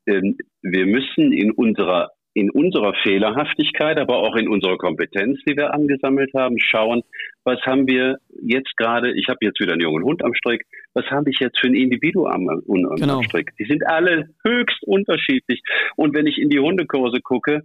[0.05, 0.21] äh,
[0.61, 6.31] wir müssen in unserer in unserer Fehlerhaftigkeit, aber auch in unserer Kompetenz, die wir angesammelt
[6.33, 7.03] haben, schauen,
[7.43, 11.05] was haben wir jetzt gerade, ich habe jetzt wieder einen jungen Hund am Strick, was
[11.05, 13.21] habe ich jetzt für ein Individuum am, am, genau.
[13.23, 13.51] Strick?
[13.57, 15.61] Die sind alle höchst unterschiedlich.
[15.95, 17.63] Und wenn ich in die Hundekurse gucke,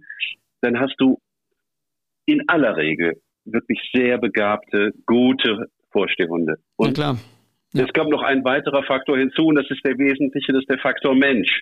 [0.61, 1.19] dann hast du
[2.25, 6.57] in aller Regel wirklich sehr begabte, gute Vorstehhunde.
[6.75, 7.17] Und ja, klar.
[7.73, 7.83] Ja.
[7.83, 10.79] Es kommt noch ein weiterer Faktor hinzu und das ist der wesentliche, das ist der
[10.79, 11.61] Faktor Mensch.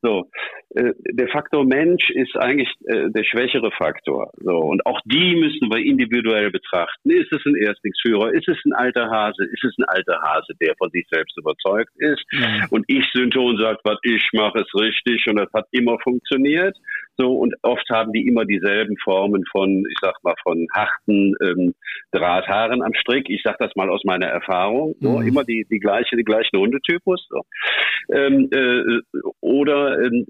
[0.00, 0.30] So,
[0.76, 4.30] äh, der Faktor Mensch ist eigentlich äh, der schwächere Faktor.
[4.36, 7.10] So, und auch die müssen wir individuell betrachten.
[7.10, 8.32] Ist es ein Erstlingsführer?
[8.32, 9.44] Ist es ein alter Hase?
[9.44, 12.24] Ist es ein alter Hase, der von sich selbst überzeugt ist?
[12.30, 12.66] Mhm.
[12.70, 16.76] Und Ich-Synton sagt, was ich mache, ist richtig und das hat immer funktioniert.
[17.16, 21.74] So, und oft haben die immer dieselben Formen von, ich sag mal, von harten ähm,
[22.12, 23.28] Drahthaaren am Strick.
[23.28, 24.94] Ich sag das mal aus meiner Erfahrung.
[25.00, 25.26] So, mhm.
[25.26, 27.26] immer die, die gleiche, die gleichen Hundetypus.
[27.28, 27.42] So.
[28.12, 29.00] Ähm, äh,
[29.40, 30.26] oder ähm,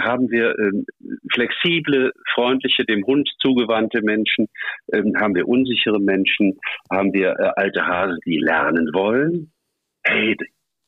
[0.00, 0.84] haben wir ähm,
[1.32, 4.48] flexible, freundliche, dem Hund zugewandte Menschen?
[4.92, 6.58] Ähm, haben wir unsichere Menschen?
[6.90, 9.52] Haben wir äh, alte Hasen, die lernen wollen?
[10.04, 10.36] Hey,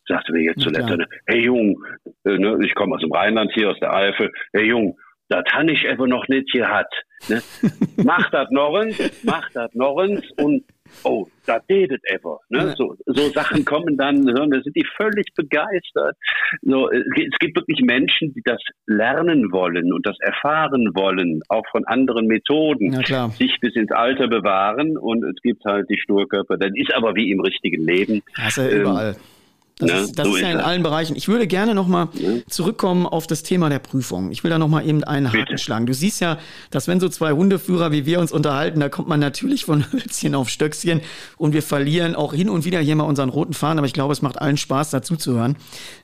[0.07, 0.97] sagte mir jetzt zuletzt, ja,
[1.27, 1.85] hey Jung,
[2.25, 4.99] äh, ne, ich komme aus dem Rheinland hier, aus der Eifel, hey Jung,
[5.29, 6.95] das habe ich eben noch nicht gehabt.
[7.29, 7.43] Ne?
[7.97, 10.64] mach das norrens, mach das norrens und
[11.05, 12.39] oh, da redet ever.
[12.49, 12.74] Ne?
[12.76, 16.16] So, so Sachen kommen dann, da sind die völlig begeistert.
[16.62, 21.84] So, es gibt wirklich Menschen, die das lernen wollen und das erfahren wollen, auch von
[21.86, 26.59] anderen Methoden, sich bis ins Alter bewahren und es gibt halt die Sturköpfe.
[26.59, 28.22] Das ist aber wie im richtigen Leben.
[28.36, 29.11] Das ist ja überall.
[29.11, 29.38] Ähm,
[29.79, 31.14] das, ja, ist, das so ist ja in allen Bereichen.
[31.14, 32.31] Ich würde gerne nochmal ja.
[32.49, 34.33] zurückkommen auf das Thema der Prüfung.
[34.33, 35.59] Ich will da nochmal eben einen Haken Bitte.
[35.59, 35.87] schlagen.
[35.87, 36.39] Du siehst ja,
[36.70, 40.35] dass wenn so zwei Hundeführer wie wir uns unterhalten, da kommt man natürlich von Hölzchen
[40.35, 41.01] auf Stöckchen
[41.37, 44.12] und wir verlieren auch hin und wieder hier mal unseren roten Faden, aber ich glaube,
[44.12, 45.57] es macht allen Spaß, dazu zu hören,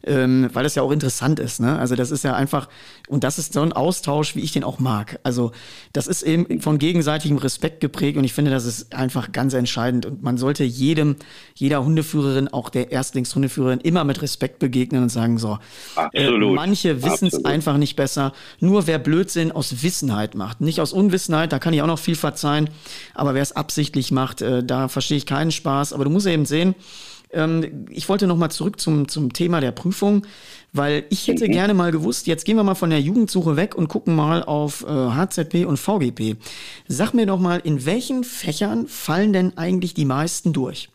[0.05, 1.61] ähm, weil das ja auch interessant ist.
[1.61, 1.77] Ne?
[1.77, 2.69] Also das ist ja einfach,
[3.09, 5.19] und das ist so ein Austausch, wie ich den auch mag.
[5.25, 5.51] Also
[5.93, 10.07] das ist eben von gegenseitigem Respekt geprägt und ich finde, das ist einfach ganz entscheidend
[10.07, 11.17] und man sollte jedem,
[11.55, 15.59] jeder Hundeführerin, auch der Erstlingshundeführer, Geschäftsführerin immer mit Respekt begegnen und sagen so,
[16.13, 18.33] äh, manche wissen es einfach nicht besser.
[18.61, 22.17] Nur wer Blödsinn aus Wissenheit macht, nicht aus Unwissenheit, da kann ich auch noch viel
[22.17, 22.71] verzeihen,
[23.15, 25.93] aber wer es absichtlich macht, äh, da verstehe ich keinen Spaß.
[25.93, 26.75] Aber du musst eben sehen,
[27.35, 30.27] ähm, ich wollte noch mal zurück zum, zum Thema der Prüfung,
[30.73, 31.53] weil ich hätte mhm.
[31.53, 34.83] gerne mal gewusst, jetzt gehen wir mal von der Jugendsuche weg und gucken mal auf
[34.83, 36.37] äh, HZP und VGP.
[36.87, 40.89] Sag mir doch mal, in welchen Fächern fallen denn eigentlich die meisten durch?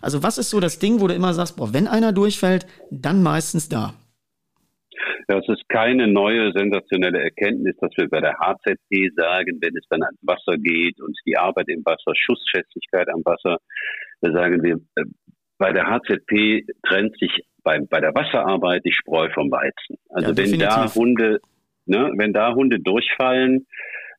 [0.00, 3.22] Also was ist so das Ding, wo du immer sagst, boah, wenn einer durchfällt, dann
[3.22, 3.94] meistens da?
[5.28, 9.84] Ja, es ist keine neue sensationelle Erkenntnis, dass wir bei der HZP sagen, wenn es
[9.90, 13.58] dann ans Wasser geht und die Arbeit im Wasser, Schussfestigkeit am Wasser,
[14.20, 15.04] da sagen wir, äh,
[15.58, 19.98] bei der HZP trennt sich bei, bei der Wasserarbeit die Spreu vom Weizen.
[20.10, 21.40] Also ja, wenn da Hunde,
[21.86, 23.66] ne, wenn da Hunde durchfallen,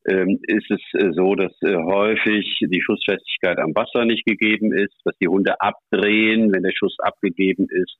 [0.07, 5.15] ist es äh, so, dass äh, häufig die Schussfestigkeit am Wasser nicht gegeben ist, dass
[5.21, 7.97] die Hunde abdrehen, wenn der Schuss abgegeben ist,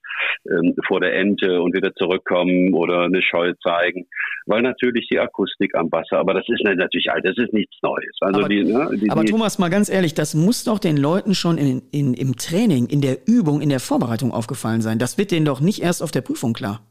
[0.50, 4.08] ähm, vor der Ente und wieder zurückkommen oder eine Scheu zeigen,
[4.46, 8.16] weil natürlich die Akustik am Wasser, aber das ist natürlich alt, das ist nichts Neues.
[8.22, 11.36] Also aber, die, ne, die, aber Thomas, mal ganz ehrlich, das muss doch den Leuten
[11.36, 14.98] schon in, in, im Training, in der Übung, in der Vorbereitung aufgefallen sein.
[14.98, 16.82] Das wird denen doch nicht erst auf der Prüfung klar.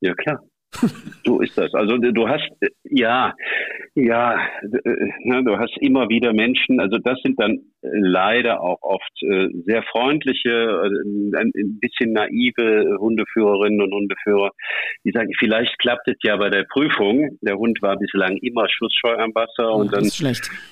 [0.00, 0.40] Ja, klar.
[1.24, 1.72] So ist das.
[1.74, 2.50] Also du hast,
[2.84, 3.34] ja,
[3.94, 9.22] ja, äh, ne, du hast immer wieder Menschen, also das sind dann leider auch oft
[9.22, 14.50] äh, sehr freundliche, äh, ein bisschen naive Hundeführerinnen und Hundeführer,
[15.04, 17.38] die sagen, vielleicht klappt es ja bei der Prüfung.
[17.42, 20.04] Der Hund war bislang immer schussscheu am Wasser oh, und dann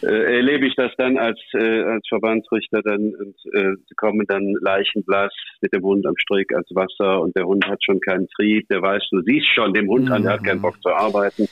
[0.02, 5.72] äh, erlebe ich das dann als, als Verbandsrichter dann und äh, kommen dann leichenblass mit
[5.72, 9.02] dem Hund am Strick als Wasser und der Hund hat schon keinen Trieb, der weiß,
[9.10, 10.62] du siehst schon dem Hund an, der hat keinen mhm.
[10.62, 11.48] Bock zu arbeiten.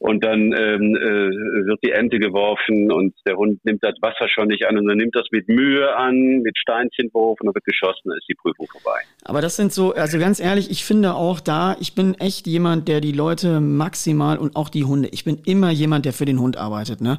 [0.00, 4.48] Und dann ähm, äh, wird die Ente geworfen und der Hund nimmt das Wasser schon
[4.48, 8.08] nicht an und dann nimmt das mit Mühe an, mit Steinchenwurf und dann wird geschossen,
[8.08, 8.98] dann ist die Prüfung vorbei.
[9.24, 12.88] Aber das sind so, also ganz ehrlich, ich finde auch da, ich bin echt jemand,
[12.88, 16.40] der die Leute maximal und auch die Hunde, ich bin immer jemand, der für den
[16.40, 17.18] Hund arbeitet, ne?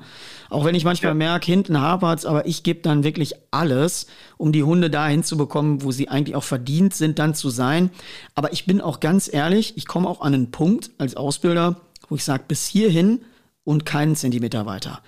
[0.49, 1.15] Auch wenn ich manchmal ja.
[1.15, 4.07] merke, hinten hapert's, aber ich gebe dann wirklich alles,
[4.38, 7.91] um die Hunde dahin zu bekommen, wo sie eigentlich auch verdient sind, dann zu sein.
[8.34, 11.77] Aber ich bin auch ganz ehrlich, ich komme auch an einen Punkt als Ausbilder,
[12.12, 13.22] wo ich sage, bis hierhin
[13.64, 15.01] und keinen Zentimeter weiter.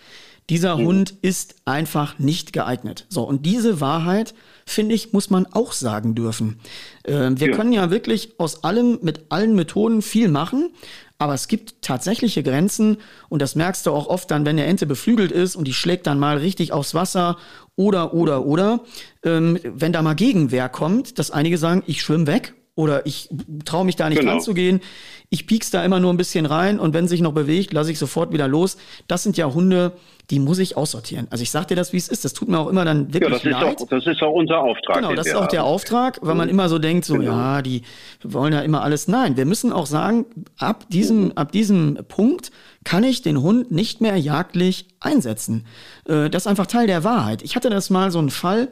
[0.50, 0.86] Dieser mhm.
[0.86, 3.06] Hund ist einfach nicht geeignet.
[3.10, 4.34] So, und diese Wahrheit,
[4.66, 6.60] finde ich, muss man auch sagen dürfen.
[7.04, 7.56] Äh, wir ja.
[7.56, 10.72] können ja wirklich aus allem, mit allen Methoden viel machen,
[11.18, 12.98] aber es gibt tatsächliche Grenzen
[13.28, 16.08] und das merkst du auch oft dann, wenn der Ente beflügelt ist und die schlägt
[16.08, 17.38] dann mal richtig aufs Wasser
[17.76, 18.80] oder, oder, oder.
[19.24, 23.30] Ähm, wenn da mal Gegenwehr kommt, dass einige sagen, ich schwimme weg oder ich
[23.66, 24.34] traue mich da nicht genau.
[24.34, 24.82] dran zu gehen.
[25.30, 28.00] Ich piek's da immer nur ein bisschen rein und wenn sich noch bewegt, lasse ich
[28.00, 28.78] sofort wieder los.
[29.08, 29.94] Das sind ja Hunde,
[30.30, 31.28] die muss ich aussortieren.
[31.30, 32.26] Also ich sag dir das, wie es ist.
[32.26, 33.76] Das tut mir auch immer dann wirklich ja, das leid.
[33.76, 34.96] Ist auch, das ist auch unser Auftrag.
[34.98, 36.54] Genau, das ist auch der Auftrag, weil man mhm.
[36.54, 37.32] immer so denkt, so genau.
[37.32, 37.84] ja, die
[38.24, 39.08] wollen ja immer alles.
[39.08, 40.26] Nein, wir müssen auch sagen,
[40.58, 42.52] ab diesem, ab diesem Punkt
[42.84, 45.66] kann ich den Hund nicht mehr jagdlich einsetzen.
[46.06, 47.42] Äh, das ist einfach Teil der Wahrheit.
[47.44, 48.70] Ich hatte das mal so einen Fall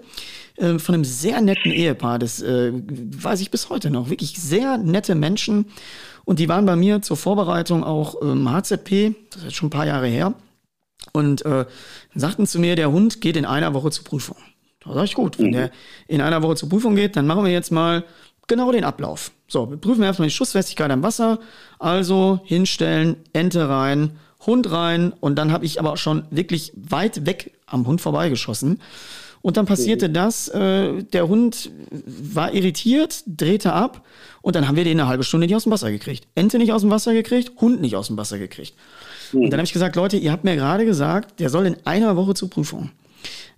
[0.58, 4.10] äh, von einem sehr netten Ehepaar, das äh, weiß ich bis heute noch.
[4.10, 5.66] Wirklich sehr nette Menschen.
[6.26, 9.72] Und die waren bei mir zur Vorbereitung auch ähm, HZP, das ist jetzt schon ein
[9.72, 10.34] paar Jahre her,
[11.14, 11.66] und äh,
[12.14, 14.38] sagten zu mir, der Hund geht in einer Woche zur Prüfung.
[14.84, 15.54] Da sag ich, gut, wenn mhm.
[15.54, 15.72] der
[16.08, 18.04] in einer Woche zur Prüfung geht, dann machen wir jetzt mal
[18.48, 19.32] genau den Ablauf.
[19.48, 21.40] So, wir prüfen erstmal die Schussfestigkeit am Wasser.
[21.80, 27.26] Also hinstellen, Ente rein, Hund rein und dann habe ich aber auch schon wirklich weit
[27.26, 28.82] weg am Hund vorbeigeschossen.
[29.42, 30.14] Und dann passierte mhm.
[30.14, 34.06] das, äh, der Hund war irritiert, drehte ab
[34.42, 36.28] und dann haben wir den eine halbe Stunde nicht aus dem Wasser gekriegt.
[36.36, 38.76] Ente nicht aus dem Wasser gekriegt, Hund nicht aus dem Wasser gekriegt.
[39.34, 39.44] Mhm.
[39.44, 42.16] Und dann habe ich gesagt, Leute, ihr habt mir gerade gesagt, der soll in einer
[42.16, 42.92] Woche zur Prüfung.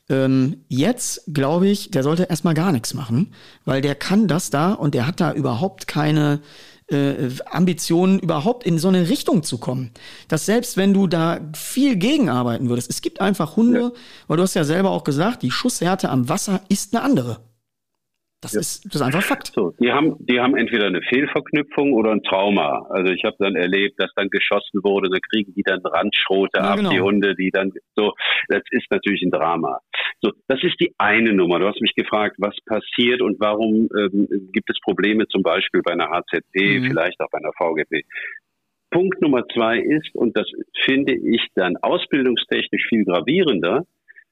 [0.10, 4.74] Ähm, jetzt glaube ich, der sollte erstmal gar nichts machen, weil der kann das da
[4.74, 6.40] und der hat da überhaupt keine
[6.98, 9.92] äh, Ambitionen, überhaupt in so eine Richtung zu kommen.
[10.28, 13.92] Dass selbst wenn du da viel gegenarbeiten würdest, es gibt einfach Hunde, ja.
[14.28, 17.40] weil du hast ja selber auch gesagt, die Schusshärte am Wasser ist eine andere.
[18.44, 18.60] Das, ja.
[18.60, 19.54] ist, das ist einfach Fakt.
[19.56, 22.86] So, die haben, die haben entweder eine Fehlverknüpfung oder ein Trauma.
[22.90, 26.72] Also ich habe dann erlebt, dass dann geschossen wurde, da kriegen die dann Randschrote ja,
[26.72, 26.90] ab, genau.
[26.90, 28.14] die Hunde, die dann so,
[28.50, 29.80] das ist natürlich ein Drama.
[30.24, 31.60] So, das ist die eine Nummer.
[31.60, 35.92] Du hast mich gefragt, was passiert und warum ähm, gibt es Probleme zum Beispiel bei
[35.92, 36.86] einer HZP, mhm.
[36.86, 38.06] vielleicht auch bei einer VGP.
[38.90, 40.50] Punkt Nummer zwei ist, und das
[40.86, 43.86] finde ich dann ausbildungstechnisch viel gravierender,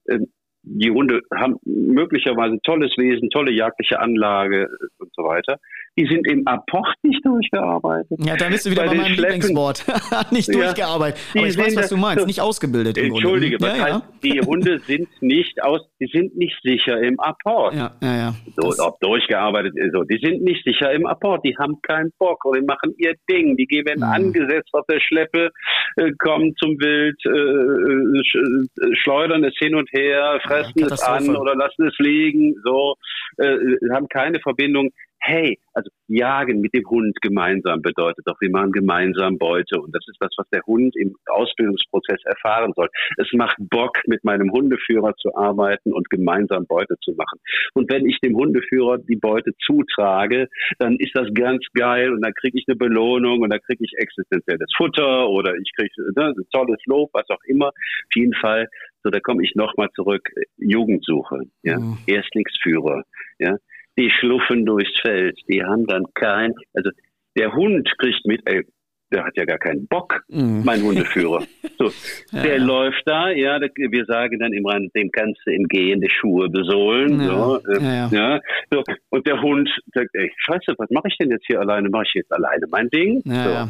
[0.08, 0.32] ähm,
[0.64, 5.58] die Hunde haben möglicherweise tolles Wesen, tolle jagdliche Anlage und so weiter
[5.98, 8.18] die sind im Apport nicht durchgearbeitet.
[8.20, 9.42] Ja, da bist du wieder bei, bei meinem Schleppen.
[9.42, 9.84] Lieblingswort.
[10.32, 11.20] nicht ja, durchgearbeitet.
[11.36, 12.26] Aber ich weiß, was du meinst.
[12.26, 12.98] Nicht ausgebildet.
[12.98, 14.04] Entschuldige, was ja, heißt, ja.
[14.24, 17.76] die Hunde sind nicht aus, die sind nicht sicher im Apport.
[17.76, 18.36] Ja, ja, ja.
[18.56, 20.04] So, ob durchgearbeitet ist, so.
[20.04, 21.44] Die sind nicht sicher im Apport.
[21.46, 23.58] Die haben keinen Bock und die machen ihr Ding.
[23.58, 24.04] Die gehen mhm.
[24.04, 25.50] angesetzt auf der Schleppe,
[25.98, 31.02] äh, kommen zum Wild, äh, äh sch äh, schleudern es hin und her, fressen es
[31.02, 32.96] an oder lassen es liegen, so,
[33.38, 33.58] äh,
[33.94, 34.92] haben keine Verbindung
[35.22, 39.80] hey, also jagen mit dem Hund gemeinsam bedeutet doch, wir machen gemeinsam Beute.
[39.80, 42.90] Und das ist das, was der Hund im Ausbildungsprozess erfahren soll.
[43.18, 47.40] Es macht Bock, mit meinem Hundeführer zu arbeiten und gemeinsam Beute zu machen.
[47.74, 50.48] Und wenn ich dem Hundeführer die Beute zutrage,
[50.80, 53.94] dann ist das ganz geil und dann kriege ich eine Belohnung und dann kriege ich
[53.98, 57.68] existenzielles Futter oder ich kriege ne, ein tolles Lob, was auch immer.
[57.68, 58.68] Auf jeden Fall
[59.04, 60.30] so, da komme ich nochmal zurück.
[60.58, 61.98] Jugendsuche, ja, mhm.
[62.06, 63.04] Erstlingsführer,
[63.40, 63.58] ja
[63.98, 65.40] die schluffen durchs Feld.
[65.48, 66.90] Die haben dann kein, also
[67.38, 68.66] der Hund kriegt mit, ey,
[69.12, 70.64] der hat ja gar keinen Bock, mm.
[70.64, 71.44] mein Hundeführer.
[71.78, 71.86] So,
[72.32, 72.64] ja, der ja.
[72.64, 77.20] läuft da, ja, wir sagen dann immer, dem kannst du in gehende Schuhe besohlen.
[77.22, 78.40] Ja, so, äh, ja,
[78.72, 78.84] so.
[79.10, 81.90] Und der Hund sagt, ey, scheiße, was mache ich denn jetzt hier alleine?
[81.90, 83.22] Mache ich jetzt alleine mein Ding?
[83.26, 83.70] So.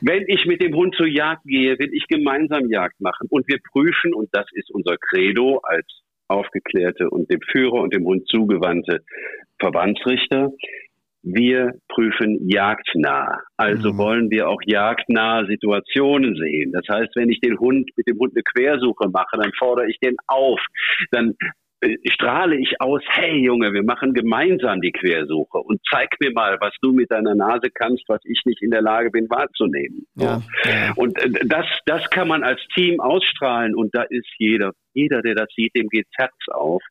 [0.00, 3.28] Wenn ich mit dem Hund zur Jagd gehe, will ich gemeinsam Jagd machen.
[3.30, 5.86] Und wir prüfen, und das ist unser Credo als
[6.28, 9.04] aufgeklärte und dem Führer und dem Hund zugewandte
[9.58, 10.52] Verbandsrichter,
[11.24, 13.40] wir prüfen jagdnah.
[13.56, 13.98] Also mhm.
[13.98, 16.72] wollen wir auch jagdnahe Situationen sehen.
[16.72, 19.98] Das heißt, wenn ich den Hund mit dem Hund eine Quersuche mache, dann fordere ich
[20.00, 20.60] den auf.
[21.10, 21.34] Dann
[22.10, 26.72] strahle ich aus, hey Junge, wir machen gemeinsam die Quersuche und zeig mir mal, was
[26.80, 30.06] du mit deiner Nase kannst, was ich nicht in der Lage bin wahrzunehmen.
[30.16, 30.92] Ja, ja.
[30.96, 35.34] Und äh, das, das kann man als Team ausstrahlen und da ist jeder jeder, der
[35.34, 36.82] das sieht, dem geht's Herz auf,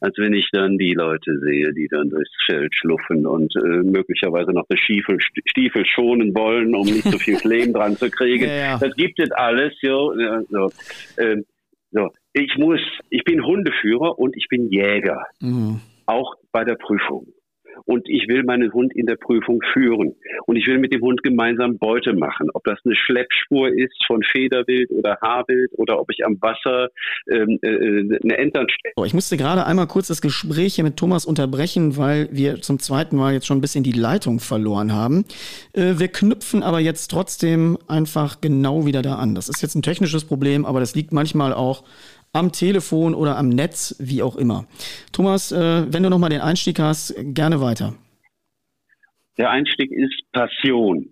[0.00, 4.52] als wenn ich dann die Leute sehe, die dann durchs Feld schluffen und äh, möglicherweise
[4.52, 8.48] noch das Stiefel, Stiefel schonen wollen, um nicht so viel Lehm dran zu kriegen.
[8.48, 8.78] Ja.
[8.78, 9.72] Das gibt es alles.
[9.80, 10.12] Jo,
[10.50, 10.70] so.
[11.18, 11.44] Ähm,
[11.94, 12.10] so.
[12.32, 15.24] Ich muss, ich bin Hundeführer und ich bin Jäger.
[15.40, 15.80] Mhm.
[16.06, 17.32] Auch bei der Prüfung
[17.84, 20.14] und ich will meinen Hund in der Prüfung führen.
[20.46, 22.48] Und ich will mit dem Hund gemeinsam Beute machen.
[22.54, 26.88] Ob das eine Schleppspur ist von Federwild oder Haarwild oder ob ich am Wasser
[27.30, 28.66] ähm, äh, eine Entern
[28.96, 32.78] oh, Ich musste gerade einmal kurz das Gespräch hier mit Thomas unterbrechen, weil wir zum
[32.78, 35.24] zweiten Mal jetzt schon ein bisschen die Leitung verloren haben.
[35.72, 39.34] Äh, wir knüpfen aber jetzt trotzdem einfach genau wieder da an.
[39.34, 41.84] Das ist jetzt ein technisches Problem, aber das liegt manchmal auch
[42.34, 44.66] am Telefon oder am Netz, wie auch immer.
[45.12, 47.94] Thomas, äh, wenn du nochmal den Einstieg hast, gerne weiter.
[49.38, 51.10] Der Einstieg ist Passion.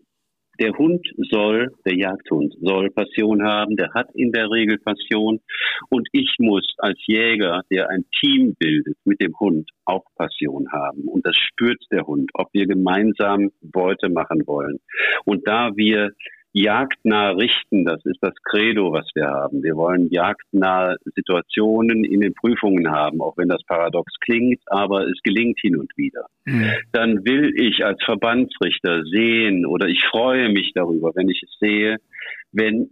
[0.60, 5.40] Der Hund soll, der Jagdhund soll Passion haben, der hat in der Regel Passion.
[5.88, 11.08] Und ich muss als Jäger, der ein Team bildet mit dem Hund, auch Passion haben.
[11.08, 14.78] Und das spürt der Hund, ob wir gemeinsam Beute machen wollen.
[15.24, 16.12] Und da wir
[16.52, 17.84] jagdnah richten.
[17.84, 19.62] Das ist das Credo, was wir haben.
[19.62, 25.20] Wir wollen jagdnahe Situationen in den Prüfungen haben, auch wenn das paradox klingt, aber es
[25.22, 26.26] gelingt hin und wieder.
[26.44, 26.70] Mhm.
[26.92, 31.96] Dann will ich als Verbandsrichter sehen oder ich freue mich darüber, wenn ich es sehe,
[32.52, 32.90] wenn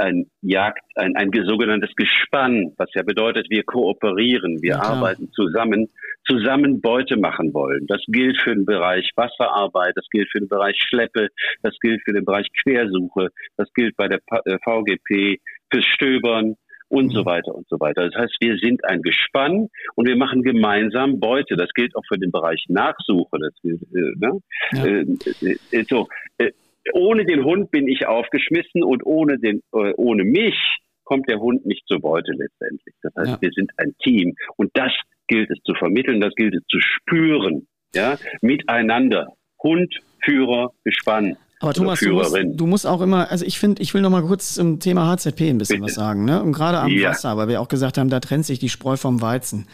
[0.00, 5.88] ein Jagd, ein, ein sogenanntes Gespann, was ja bedeutet, wir kooperieren, wir ja, arbeiten zusammen,
[6.26, 7.86] zusammen Beute machen wollen.
[7.86, 11.28] Das gilt für den Bereich Wasserarbeit, das gilt für den Bereich Schleppe,
[11.62, 14.20] das gilt für den Bereich Quersuche, das gilt bei der
[14.64, 15.38] VGP äh,
[15.70, 16.56] fürs Stöbern
[16.90, 17.10] und mhm.
[17.10, 18.08] so weiter und so weiter.
[18.10, 21.56] Das heißt, wir sind ein Gespann und wir machen gemeinsam Beute.
[21.56, 23.38] Das gilt auch für den Bereich Nachsuche.
[23.38, 24.40] Das gilt, äh, ne?
[24.72, 24.84] Ja.
[24.84, 26.50] Äh, äh, so, äh,
[26.92, 30.56] ohne den Hund bin ich aufgeschmissen und ohne den, äh, ohne mich
[31.04, 32.94] kommt der Hund nicht zur Beute letztendlich.
[33.02, 33.38] Das heißt, ja.
[33.40, 34.92] wir sind ein Team und das
[35.26, 39.34] gilt es zu vermitteln, das gilt es zu spüren, ja, miteinander.
[39.62, 41.36] Hund, Führer, Gespann.
[41.62, 44.22] Aber Thomas, du musst, du musst, auch immer, also ich finde, ich will noch mal
[44.22, 45.88] kurz zum Thema HZP ein bisschen Bitte.
[45.88, 46.42] was sagen, ne?
[46.42, 47.10] Und gerade am ja.
[47.10, 49.66] Wasser, weil wir auch gesagt haben, da trennt sich die Spreu vom Weizen.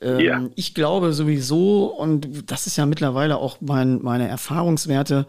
[0.00, 0.42] Ähm, ja.
[0.54, 5.26] Ich glaube sowieso, und das ist ja mittlerweile auch mein, meine Erfahrungswerte,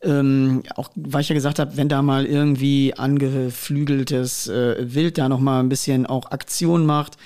[0.00, 5.28] ähm, auch weil ich ja gesagt habe, wenn da mal irgendwie angeflügeltes äh, Wild da
[5.28, 7.18] noch mal ein bisschen auch Aktion macht,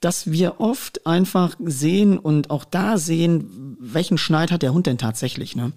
[0.00, 4.98] dass wir oft einfach sehen und auch da sehen, welchen Schneid hat der Hund denn
[4.98, 5.54] tatsächlich.
[5.54, 5.72] Ne?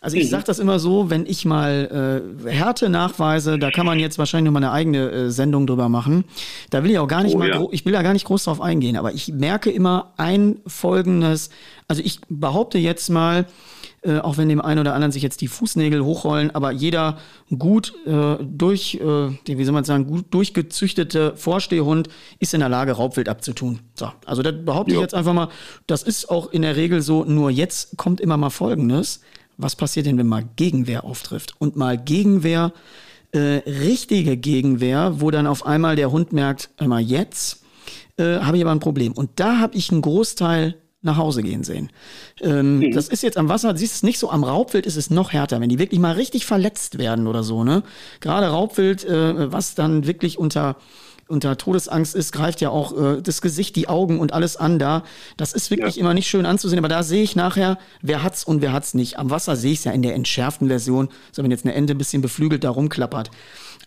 [0.00, 0.28] Also ich mhm.
[0.28, 4.52] sage das immer so, wenn ich mal äh, Härte nachweise, da kann man jetzt wahrscheinlich
[4.52, 6.24] noch mal eine eigene äh, Sendung drüber machen.
[6.70, 7.64] Da will ich auch gar nicht oh, mal, ja.
[7.70, 11.50] ich will da gar nicht groß drauf eingehen, aber ich merke immer ein folgendes,
[11.88, 13.46] also ich behaupte jetzt mal,
[14.06, 17.18] äh, auch wenn dem einen oder anderen sich jetzt die Fußnägel hochrollen, aber jeder
[17.58, 22.92] gut äh, durch, äh, wie soll man sagen, gut durchgezüchtete Vorstehhund ist in der Lage,
[22.92, 23.80] Raubwild abzutun.
[23.94, 24.98] So, also das behaupte ja.
[24.98, 25.48] ich jetzt einfach mal,
[25.86, 29.22] das ist auch in der Regel so, nur jetzt kommt immer mal Folgendes.
[29.58, 31.54] Was passiert denn, wenn mal Gegenwehr auftrifft?
[31.58, 32.72] Und mal Gegenwehr,
[33.32, 37.62] äh, richtige Gegenwehr, wo dann auf einmal der Hund merkt, einmal jetzt
[38.18, 39.12] äh, habe ich aber ein Problem.
[39.12, 40.76] Und da habe ich einen Großteil
[41.06, 41.90] nach Hause gehen sehen.
[42.40, 42.92] Ähm, mhm.
[42.92, 45.32] Das ist jetzt am Wasser, siehst du es nicht so, am Raubwild ist es noch
[45.32, 47.82] härter, wenn die wirklich mal richtig verletzt werden oder so, ne?
[48.20, 50.76] Gerade Raubwild, äh, was dann wirklich unter
[51.28, 55.02] unter Todesangst ist, greift ja auch äh, das Gesicht, die Augen und alles an da.
[55.36, 56.00] Das ist wirklich ja.
[56.00, 59.18] immer nicht schön anzusehen, aber da sehe ich nachher, wer hat's und wer hat's nicht.
[59.18, 61.94] Am Wasser sehe ich es ja in der entschärften Version, so wenn jetzt eine Ente
[61.94, 63.30] ein bisschen beflügelt da rumklappert.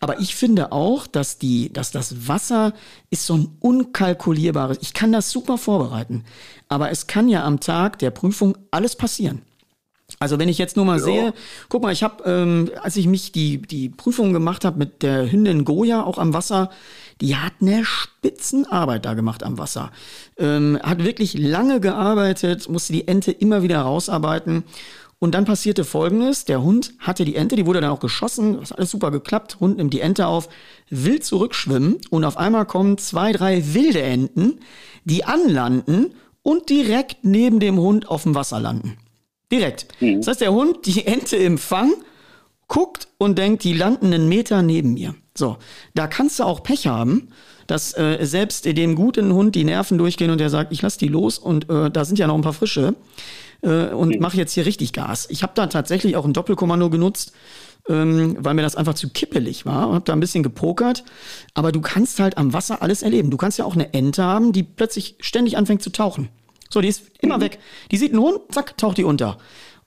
[0.01, 2.73] Aber ich finde auch, dass die, dass das Wasser
[3.09, 4.77] ist so ein unkalkulierbares.
[4.81, 6.23] Ich kann das super vorbereiten,
[6.69, 9.41] aber es kann ja am Tag der Prüfung alles passieren.
[10.17, 11.03] Also wenn ich jetzt nur mal ja.
[11.03, 11.33] sehe,
[11.67, 15.31] guck mal, ich habe, ähm, als ich mich die die Prüfung gemacht habe mit der
[15.31, 16.71] Hündin Goya auch am Wasser,
[17.21, 19.91] die hat eine Spitzenarbeit da gemacht am Wasser.
[20.37, 24.63] Ähm, hat wirklich lange gearbeitet, musste die Ente immer wieder rausarbeiten.
[25.21, 26.45] Und dann passierte Folgendes.
[26.45, 28.57] Der Hund hatte die Ente, die wurde dann auch geschossen.
[28.57, 29.59] Das hat alles super geklappt.
[29.59, 30.47] Hund nimmt die Ente auf,
[30.89, 31.97] will zurückschwimmen.
[32.09, 34.61] Und auf einmal kommen zwei, drei wilde Enten,
[35.03, 36.13] die anlanden
[36.43, 38.97] und direkt neben dem Hund auf dem Wasser landen.
[39.51, 39.87] Direkt.
[39.99, 40.17] Mhm.
[40.17, 41.93] Das heißt, der Hund, die Ente im Fang,
[42.67, 45.15] guckt und denkt, die landen einen Meter neben mir.
[45.35, 45.57] So,
[45.95, 47.29] da kannst du auch Pech haben,
[47.67, 51.07] dass äh, selbst dem guten Hund die Nerven durchgehen und der sagt, ich lass die
[51.07, 52.95] los und äh, da sind ja noch ein paar frische
[53.61, 54.21] äh, und mhm.
[54.21, 55.27] mache jetzt hier richtig Gas.
[55.29, 57.31] Ich habe da tatsächlich auch ein Doppelkommando genutzt,
[57.89, 61.03] ähm, weil mir das einfach zu kippelig war und habe da ein bisschen gepokert.
[61.55, 63.31] Aber du kannst halt am Wasser alles erleben.
[63.31, 66.29] Du kannst ja auch eine Ente haben, die plötzlich ständig anfängt zu tauchen.
[66.69, 67.41] So, die ist immer mhm.
[67.41, 67.59] weg.
[67.91, 69.39] Die sieht einen Hund, zack, taucht die unter.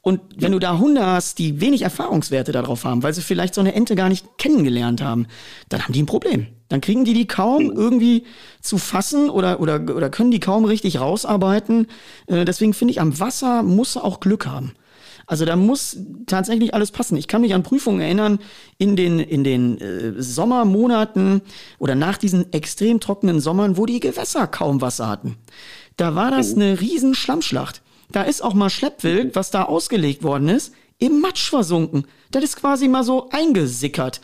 [0.04, 3.60] Und wenn du da Hunde hast, die wenig Erfahrungswerte darauf haben, weil sie vielleicht so
[3.60, 5.28] eine Ente gar nicht kennengelernt haben,
[5.68, 6.48] dann haben die ein Problem.
[6.68, 7.76] Dann kriegen die die kaum mhm.
[7.76, 8.24] irgendwie
[8.60, 11.86] zu fassen oder, oder, oder können die kaum richtig rausarbeiten.
[12.26, 14.72] Äh, deswegen finde ich, am Wasser muss auch Glück haben.
[15.26, 17.16] Also da muss tatsächlich alles passen.
[17.16, 18.38] Ich kann mich an Prüfungen erinnern
[18.78, 21.42] in den, in den äh, Sommermonaten
[21.78, 25.36] oder nach diesen extrem trockenen Sommern, wo die Gewässer kaum Wasser hatten.
[25.96, 26.62] Da war das mhm.
[26.62, 27.82] eine riesen Schlammschlacht.
[28.10, 32.06] Da ist auch mal Schleppwild, was da ausgelegt worden ist, im Matsch versunken.
[32.30, 34.20] Das ist quasi mal so eingesickert.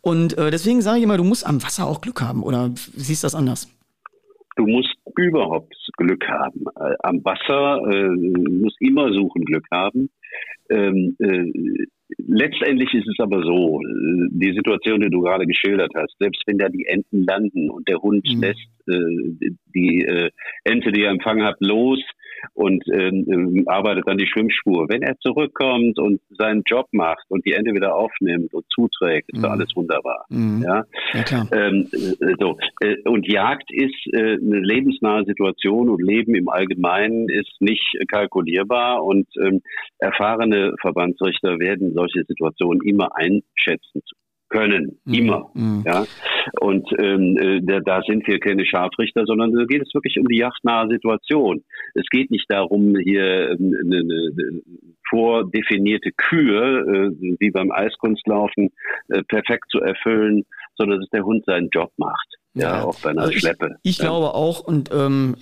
[0.00, 2.42] Und äh, deswegen sage ich immer, du musst am Wasser auch Glück haben.
[2.42, 3.68] Oder siehst du das anders?
[4.56, 6.64] Du musst überhaupt Glück haben.
[6.76, 8.08] Äh, am Wasser äh,
[8.60, 10.10] musst immer suchen Glück haben.
[10.74, 11.86] Ähm, äh,
[12.18, 16.58] letztendlich ist es aber so, äh, die Situation, die du gerade geschildert hast, selbst wenn
[16.58, 18.40] da die Enten landen und der Hund mhm.
[18.40, 20.30] lässt äh, die äh,
[20.64, 22.00] Ente, die er empfangen hat, los,
[22.52, 24.88] und ähm, ähm, arbeitet dann die Schwimmspur.
[24.88, 29.38] Wenn er zurückkommt und seinen Job macht und die Ente wieder aufnimmt und zuträgt, ist
[29.38, 29.44] mhm.
[29.46, 30.24] alles wunderbar.
[30.28, 30.62] Mhm.
[30.62, 31.48] Ja, ja klar.
[31.52, 32.58] Ähm, äh, so.
[32.80, 39.02] Äh, und Jagd ist äh, eine lebensnahe Situation und Leben im Allgemeinen ist nicht kalkulierbar
[39.04, 39.62] und ähm,
[39.98, 44.02] erfahrene Verbandsrichter werden solche Situationen immer einschätzen
[44.48, 45.14] können, mhm.
[45.14, 45.50] immer.
[45.54, 45.82] Mhm.
[45.86, 46.04] Ja?
[46.60, 50.26] Und ähm, äh, da, da sind wir keine Scharfrichter, sondern da geht es wirklich um
[50.28, 51.64] die yachtnahe Situation.
[51.94, 54.62] Es geht nicht darum, hier ähm, eine, eine
[55.08, 58.70] vordefinierte Kühe, äh, wie beim Eiskunstlaufen,
[59.08, 60.44] äh, perfekt zu erfüllen,
[60.76, 62.36] sondern dass der Hund seinen Job macht.
[62.56, 63.78] Ja, ja, auch bei einer also Schleppe.
[63.82, 64.04] Ich, ich ja.
[64.04, 65.34] glaube auch, und ähm,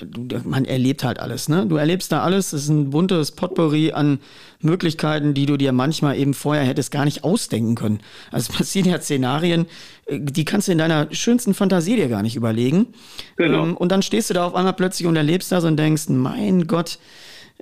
[0.44, 1.66] man erlebt halt alles, ne?
[1.66, 4.18] Du erlebst da alles, es ist ein buntes Potpourri an
[4.60, 8.00] Möglichkeiten, die du dir manchmal eben vorher hättest gar nicht ausdenken können.
[8.30, 9.66] Also es passieren ja Szenarien,
[10.06, 12.94] äh, die kannst du in deiner schönsten Fantasie dir gar nicht überlegen.
[13.36, 13.64] Genau.
[13.64, 16.66] Ähm, und dann stehst du da auf einmal plötzlich und erlebst das und denkst, mein
[16.66, 16.98] Gott,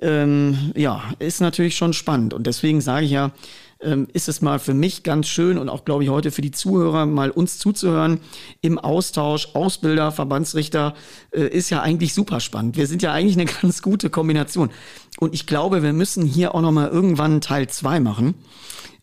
[0.01, 2.33] ähm, ja, ist natürlich schon spannend.
[2.33, 3.31] Und deswegen sage ich ja,
[3.83, 6.51] ähm, ist es mal für mich ganz schön und auch, glaube ich, heute für die
[6.51, 8.19] Zuhörer mal uns zuzuhören
[8.61, 9.49] im Austausch.
[9.53, 10.93] Ausbilder, Verbandsrichter
[11.31, 12.77] äh, ist ja eigentlich super spannend.
[12.77, 14.69] Wir sind ja eigentlich eine ganz gute Kombination.
[15.19, 18.35] Und ich glaube, wir müssen hier auch noch mal irgendwann Teil zwei machen.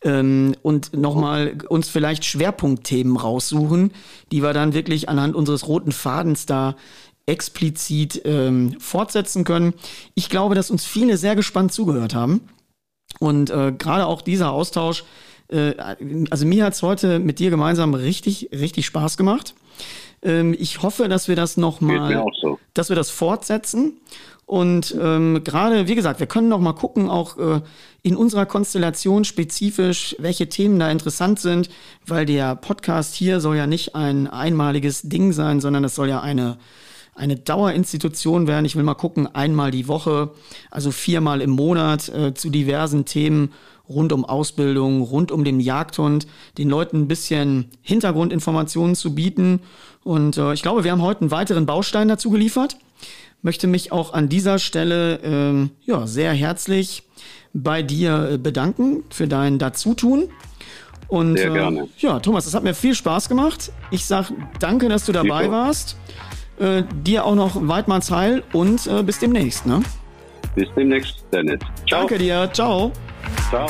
[0.02, 3.92] Ähm, und nochmal uns vielleicht Schwerpunktthemen raussuchen,
[4.30, 6.76] die wir dann wirklich anhand unseres roten Fadens da
[7.26, 9.74] explizit ähm, fortsetzen können.
[10.14, 12.40] Ich glaube, dass uns viele sehr gespannt zugehört haben.
[13.18, 15.04] Und äh, gerade auch dieser Austausch,
[15.48, 15.74] äh,
[16.30, 19.54] also mir hat's heute mit dir gemeinsam richtig, richtig Spaß gemacht.
[20.22, 22.58] Ähm, ich hoffe, dass wir das nochmal, so.
[22.74, 24.00] dass wir das fortsetzen.
[24.46, 27.60] Und ähm, gerade, wie gesagt, wir können noch mal gucken, auch äh,
[28.02, 31.68] in unserer Konstellation spezifisch, welche Themen da interessant sind,
[32.06, 36.22] weil der Podcast hier soll ja nicht ein einmaliges Ding sein, sondern es soll ja
[36.22, 36.56] eine
[37.18, 38.64] eine Dauerinstitution werden.
[38.64, 40.30] Ich will mal gucken, einmal die Woche,
[40.70, 43.52] also viermal im Monat äh, zu diversen Themen
[43.88, 46.26] rund um Ausbildung, rund um den Jagdhund,
[46.58, 49.60] den Leuten ein bisschen Hintergrundinformationen zu bieten.
[50.04, 52.76] Und äh, ich glaube, wir haben heute einen weiteren Baustein dazu geliefert.
[53.42, 57.04] Möchte mich auch an dieser Stelle äh, ja, sehr herzlich
[57.54, 60.28] bei dir äh, bedanken für dein Dazutun.
[61.08, 61.80] Und Sehr äh, gerne.
[61.80, 63.72] Äh, ja, Thomas, es hat mir viel Spaß gemacht.
[63.90, 65.56] Ich sage danke, dass du dabei Super.
[65.56, 65.96] warst.
[66.58, 69.66] Äh, dir auch noch Weidmanns Heil und äh, bis demnächst.
[69.66, 69.82] Ne?
[70.54, 71.60] Bis demnächst, Dennis.
[71.86, 72.00] Ciao.
[72.00, 72.50] Danke dir.
[72.52, 72.92] Ciao.
[73.48, 73.66] Ciao.